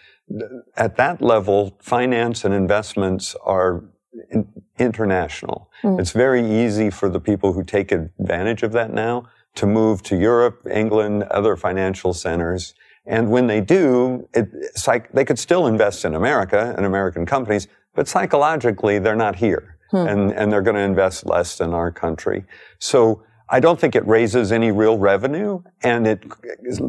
[0.77, 3.85] at that level, finance and investments are
[4.31, 4.49] in-
[4.79, 5.71] international.
[5.99, 10.17] It's very easy for the people who take advantage of that now to move to
[10.17, 12.75] Europe, England, other financial centers.
[13.07, 17.69] And when they do, it, psych, they could still invest in America and American companies,
[17.95, 19.77] but psychologically, they're not here.
[19.91, 20.09] Hmm.
[20.09, 22.45] And, and they're going to invest less in our country.
[22.79, 26.25] So I don't think it raises any real revenue and it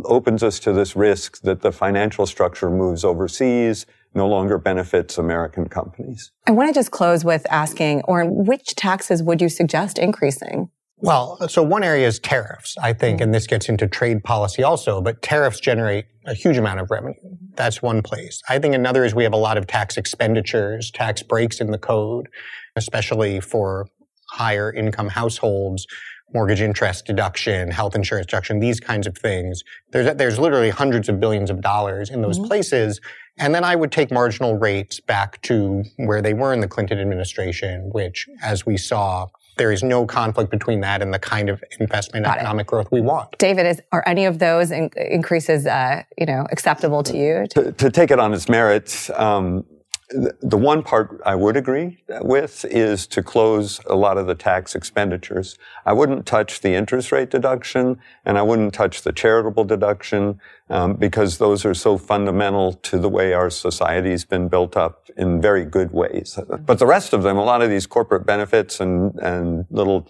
[0.06, 5.68] opens us to this risk that the financial structure moves overseas, no longer benefits American
[5.68, 6.32] companies.
[6.48, 10.70] I want to just close with asking, Oren, which taxes would you suggest increasing?
[11.06, 15.02] Well, so one area is tariffs, I think, and this gets into trade policy also,
[15.02, 17.14] but tariffs generate a huge amount of revenue.
[17.54, 18.42] That's one place.
[18.50, 21.78] I think another is we have a lot of tax expenditures, tax breaks in the
[21.78, 22.28] code,
[22.76, 23.88] especially for
[24.32, 25.86] higher income households
[26.34, 29.64] mortgage interest deduction, health insurance deduction, these kinds of things.
[29.92, 32.48] There's, there's literally hundreds of billions of dollars in those mm-hmm.
[32.48, 33.00] places.
[33.38, 37.00] And then I would take marginal rates back to where they were in the Clinton
[37.00, 39.28] administration, which, as we saw,
[39.58, 42.70] there is no conflict between that and the kind of investment Got economic it.
[42.70, 43.38] growth we want.
[43.38, 47.48] David, is, are any of those in, increases, uh, you know, acceptable to you?
[47.52, 49.66] To, to, take it on its merits, um,
[50.10, 54.76] the one part I would agree with is to close a lot of the tax
[54.76, 55.58] expenditures.
[55.86, 60.40] I wouldn't touch the interest rate deduction and I wouldn't touch the charitable deduction
[60.70, 65.42] um, because those are so fundamental to the way our society's been built up in
[65.42, 66.38] very good ways.
[66.66, 70.08] But the rest of them, a lot of these corporate benefits and, and little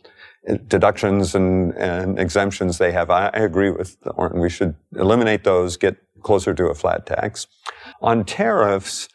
[0.67, 4.41] deductions and, and exemptions they have, I, I agree with Oren.
[4.41, 7.47] We should eliminate those, get closer to a flat tax.
[8.01, 9.07] On tariffs,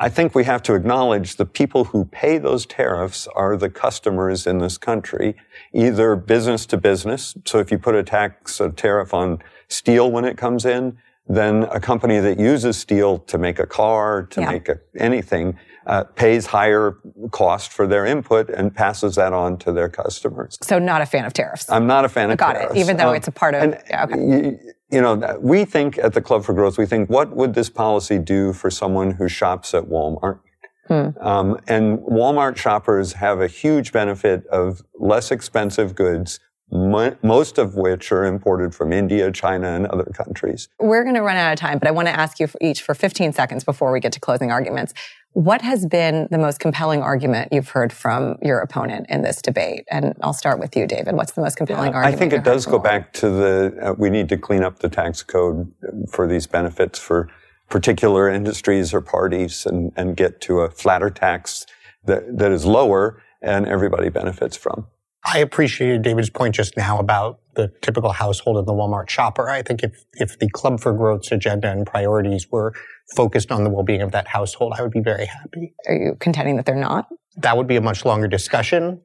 [0.00, 4.46] I think we have to acknowledge the people who pay those tariffs are the customers
[4.46, 5.34] in this country,
[5.72, 7.36] either business to business.
[7.44, 11.64] So if you put a tax, a tariff on steel when it comes in, then
[11.64, 14.50] a company that uses steel to make a car, to yeah.
[14.52, 16.96] make a, anything, uh, pays higher
[17.32, 20.56] cost for their input and passes that on to their customers.
[20.62, 21.68] So not a fan of tariffs.
[21.70, 22.68] I'm not a fan of Got tariffs.
[22.68, 22.80] Got it.
[22.80, 23.74] Even though um, it's a part of.
[23.90, 24.58] yeah, okay
[24.90, 28.18] you know, we think at the Club for Growth, we think, what would this policy
[28.18, 30.40] do for someone who shops at Walmart?
[30.86, 31.08] Hmm.
[31.20, 38.10] Um, and Walmart shoppers have a huge benefit of less expensive goods, most of which
[38.10, 40.68] are imported from India, China, and other countries.
[40.78, 42.80] We're going to run out of time, but I want to ask you for each
[42.80, 44.94] for 15 seconds before we get to closing arguments.
[45.32, 49.84] What has been the most compelling argument you've heard from your opponent in this debate?
[49.90, 51.14] And I'll start with you, David.
[51.14, 52.14] What's the most compelling yeah, argument?
[52.14, 54.88] I think it does go back to the uh, we need to clean up the
[54.88, 55.70] tax code
[56.10, 57.28] for these benefits for
[57.68, 61.66] particular industries or parties and, and get to a flatter tax
[62.06, 64.86] that, that is lower and everybody benefits from.
[65.24, 69.50] I appreciated David's point just now about the typical household and the Walmart shopper.
[69.50, 72.72] I think if, if the Club for Growth's agenda and priorities were
[73.14, 75.74] focused on the well-being of that household, I would be very happy.
[75.86, 77.08] Are you contending that they're not?
[77.36, 79.00] That would be a much longer discussion.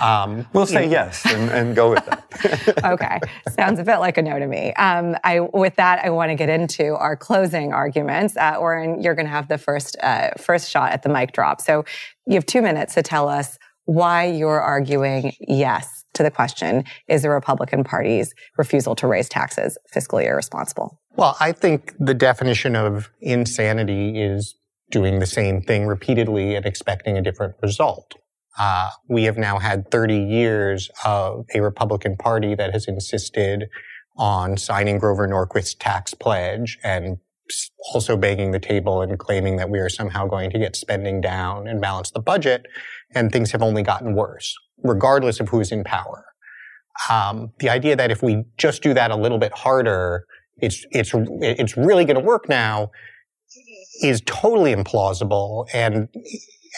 [0.00, 2.84] Um, we'll say yes and, and, go with that.
[2.92, 3.20] okay,
[3.50, 4.72] sounds a bit like a no to me.
[4.74, 8.34] Um, I, with that, I want to get into our closing arguments.
[8.34, 11.60] Uh, Oren, you're going to have the first uh, first shot at the mic drop.
[11.60, 11.84] So
[12.26, 17.22] you have two minutes to tell us why you're arguing yes to the question, is
[17.22, 21.00] the Republican Party's refusal to raise taxes fiscally irresponsible?
[21.16, 24.56] Well, I think the definition of insanity is
[24.90, 28.14] doing the same thing repeatedly and expecting a different result.
[28.58, 33.68] Uh, we have now had 30 years of a Republican Party that has insisted
[34.16, 37.18] on signing Grover Norquist's tax pledge and
[37.92, 41.66] also banging the table and claiming that we are somehow going to get spending down
[41.66, 42.66] and balance the budget
[43.14, 46.24] and things have only gotten worse, regardless of who's in power.
[47.10, 50.26] Um, the idea that if we just do that a little bit harder,
[50.58, 52.90] it's it's it's really going to work now
[54.02, 56.08] is totally implausible and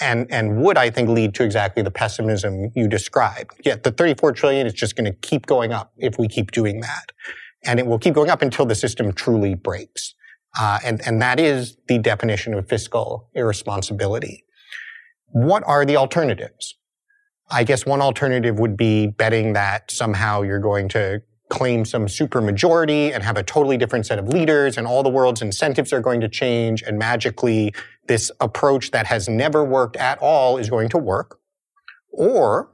[0.00, 3.52] and and would I think lead to exactly the pessimism you described.
[3.64, 6.80] Yet the 34 trillion is just going to keep going up if we keep doing
[6.80, 7.12] that,
[7.64, 10.14] and it will keep going up until the system truly breaks.
[10.58, 14.44] Uh, and and that is the definition of fiscal irresponsibility.
[15.26, 16.76] What are the alternatives?
[17.50, 22.40] I guess one alternative would be betting that somehow you're going to claim some super
[22.40, 26.00] majority and have a totally different set of leaders and all the world's incentives are
[26.00, 27.72] going to change and magically
[28.06, 31.38] this approach that has never worked at all is going to work.
[32.10, 32.70] Or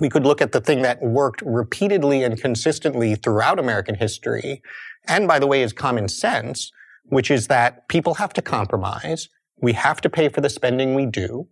[0.00, 4.62] we could look at the thing that worked repeatedly and consistently throughout American history.
[5.06, 6.72] And by the way, is common sense,
[7.04, 9.28] which is that people have to compromise.
[9.60, 11.48] We have to pay for the spending we do.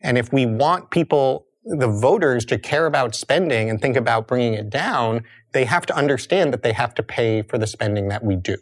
[0.00, 4.54] And if we want people, the voters to care about spending and think about bringing
[4.54, 8.22] it down, they have to understand that they have to pay for the spending that
[8.22, 8.56] we do.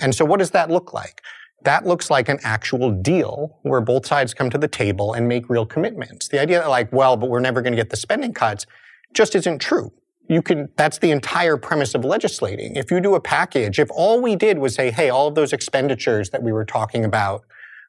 [0.00, 1.22] And so what does that look like?
[1.62, 5.48] That looks like an actual deal where both sides come to the table and make
[5.48, 6.28] real commitments.
[6.28, 8.66] The idea that like, well, but we're never going to get the spending cuts
[9.12, 9.92] just isn't true.
[10.28, 12.76] You can, that's the entire premise of legislating.
[12.76, 15.52] If you do a package, if all we did was say, hey, all of those
[15.52, 17.44] expenditures that we were talking about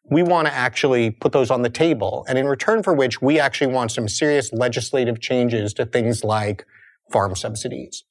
[0.09, 2.25] we want to actually put those on the table.
[2.27, 6.65] And in return for which, we actually want some serious legislative changes to things like
[7.11, 8.03] farm subsidies.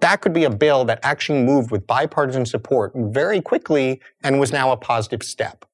[0.00, 4.52] That could be a bill that actually moved with bipartisan support very quickly and was
[4.52, 5.64] now a positive step.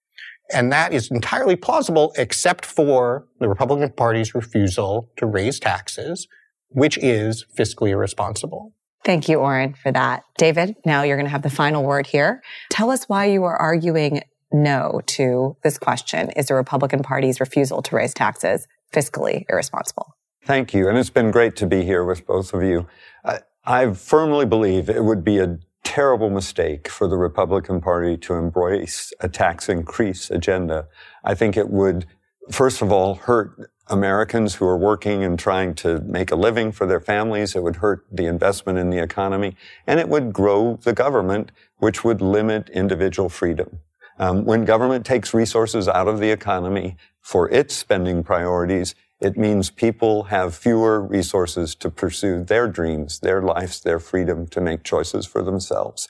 [0.53, 6.27] And that is entirely plausible except for the Republican Party's refusal to raise taxes,
[6.69, 8.73] which is fiscally irresponsible.
[9.05, 10.25] Thank you, Oren, for that.
[10.37, 12.43] David, now you're going to have the final word here.
[12.71, 14.23] Tell us why you are arguing
[14.53, 20.15] no to this question is the Republican Party's refusal to raise taxes fiscally irresponsible?
[20.45, 20.89] Thank you.
[20.89, 22.87] And it's been great to be here with both of you.
[23.25, 28.35] I, I firmly believe it would be a terrible mistake for the Republican Party to
[28.35, 30.87] embrace a tax increase agenda.
[31.25, 32.07] I think it would,
[32.51, 36.87] first of all, hurt Americans who are working and trying to make a living for
[36.87, 37.57] their families.
[37.57, 42.05] It would hurt the investment in the economy and it would grow the government, which
[42.05, 43.81] would limit individual freedom.
[44.19, 49.71] Um, when government takes resources out of the economy for its spending priorities, it means
[49.71, 55.27] people have fewer resources to pursue their dreams, their lives, their freedom to make choices
[55.27, 56.09] for themselves.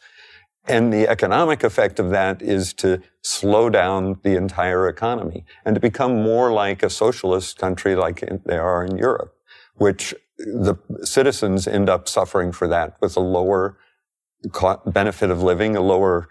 [0.67, 5.81] And the economic effect of that is to slow down the entire economy and to
[5.81, 9.35] become more like a socialist country like they are in Europe,
[9.77, 13.79] which the citizens end up suffering for that with a lower
[14.87, 16.29] benefit of living, a lower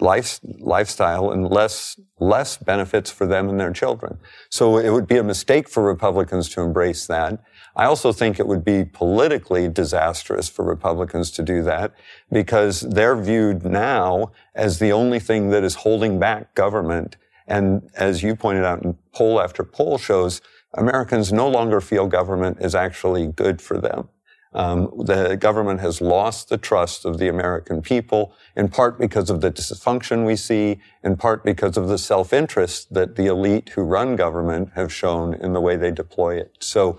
[0.00, 4.18] life, lifestyle and less, less benefits for them and their children.
[4.50, 7.42] So it would be a mistake for Republicans to embrace that.
[7.76, 11.92] I also think it would be politically disastrous for Republicans to do that
[12.30, 17.16] because they're viewed now as the only thing that is holding back government.
[17.46, 20.40] And as you pointed out in poll after poll shows,
[20.74, 24.08] Americans no longer feel government is actually good for them.
[24.54, 29.40] Um, the government has lost the trust of the American people, in part because of
[29.40, 34.14] the dysfunction we see, in part because of the self-interest that the elite who run
[34.14, 36.56] government have shown in the way they deploy it.
[36.60, 36.98] So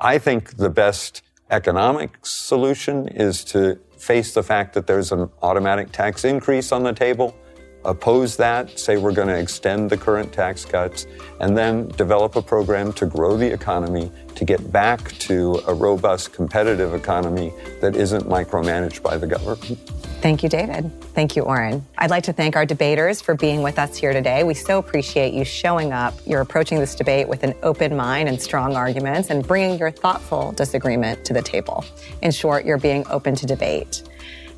[0.00, 5.92] I think the best economic solution is to face the fact that there's an automatic
[5.92, 7.36] tax increase on the table
[7.84, 11.06] oppose that, say we're going to extend the current tax cuts,
[11.40, 16.32] and then develop a program to grow the economy to get back to a robust,
[16.32, 19.78] competitive economy that isn't micromanaged by the government.
[20.20, 20.90] Thank you, David.
[21.14, 21.84] Thank you, Oren.
[21.98, 24.42] I'd like to thank our debaters for being with us here today.
[24.42, 26.14] We so appreciate you showing up.
[26.24, 30.52] You're approaching this debate with an open mind and strong arguments and bringing your thoughtful
[30.52, 31.84] disagreement to the table.
[32.22, 34.02] In short, you're being open to debate.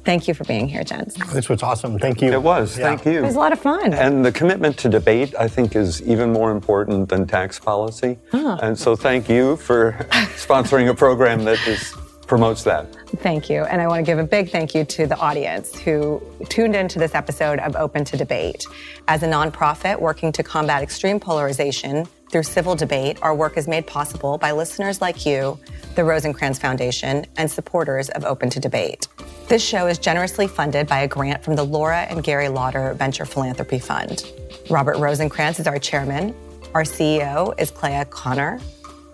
[0.06, 1.16] Thank you for being here, gents.
[1.32, 1.98] This was awesome.
[1.98, 2.30] Thank you.
[2.32, 2.78] It was.
[2.78, 2.84] Yeah.
[2.84, 3.18] Thank you.
[3.18, 3.92] It was a lot of fun.
[3.92, 8.16] And the commitment to debate, I think, is even more important than tax policy.
[8.30, 8.58] Huh.
[8.62, 9.92] And so thank you for
[10.36, 11.92] sponsoring a program that is,
[12.28, 12.86] promotes that.
[13.18, 13.64] Thank you.
[13.64, 17.00] And I want to give a big thank you to the audience who tuned into
[17.00, 18.64] this episode of Open to Debate.
[19.08, 23.86] As a nonprofit working to combat extreme polarization, through civil debate, our work is made
[23.86, 25.58] possible by listeners like you,
[25.94, 29.06] the Rosenkranz Foundation, and supporters of Open to Debate.
[29.48, 33.24] This show is generously funded by a grant from the Laura and Gary Lauder Venture
[33.24, 34.24] Philanthropy Fund.
[34.68, 36.34] Robert Rosenkranz is our chairman.
[36.74, 38.60] Our CEO is Clea Connor.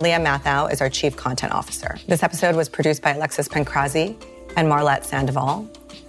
[0.00, 1.96] Leah Mathau is our chief content officer.
[2.08, 4.16] This episode was produced by Alexis Pancrazi
[4.56, 5.68] and Marlette Sandoval.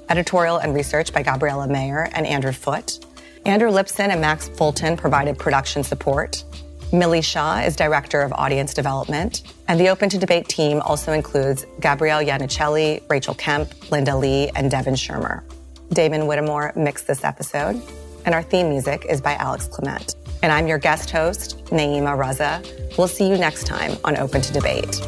[0.10, 3.06] Editorial and research by Gabriella Mayer and Andrew Foote.
[3.46, 6.44] Andrew Lipson and Max Fulton provided production support.
[6.94, 9.42] Millie Shaw is Director of Audience Development.
[9.68, 14.70] And the Open to Debate team also includes Gabrielle Yanicelli, Rachel Kemp, Linda Lee, and
[14.70, 15.42] Devin Shermer.
[15.92, 17.82] Damon Whittemore mixed this episode.
[18.28, 20.16] And our theme music is by Alex Clement.
[20.44, 22.62] And I'm your guest host, Naima Raza.
[22.96, 25.02] We'll see you next time on Open to Debate.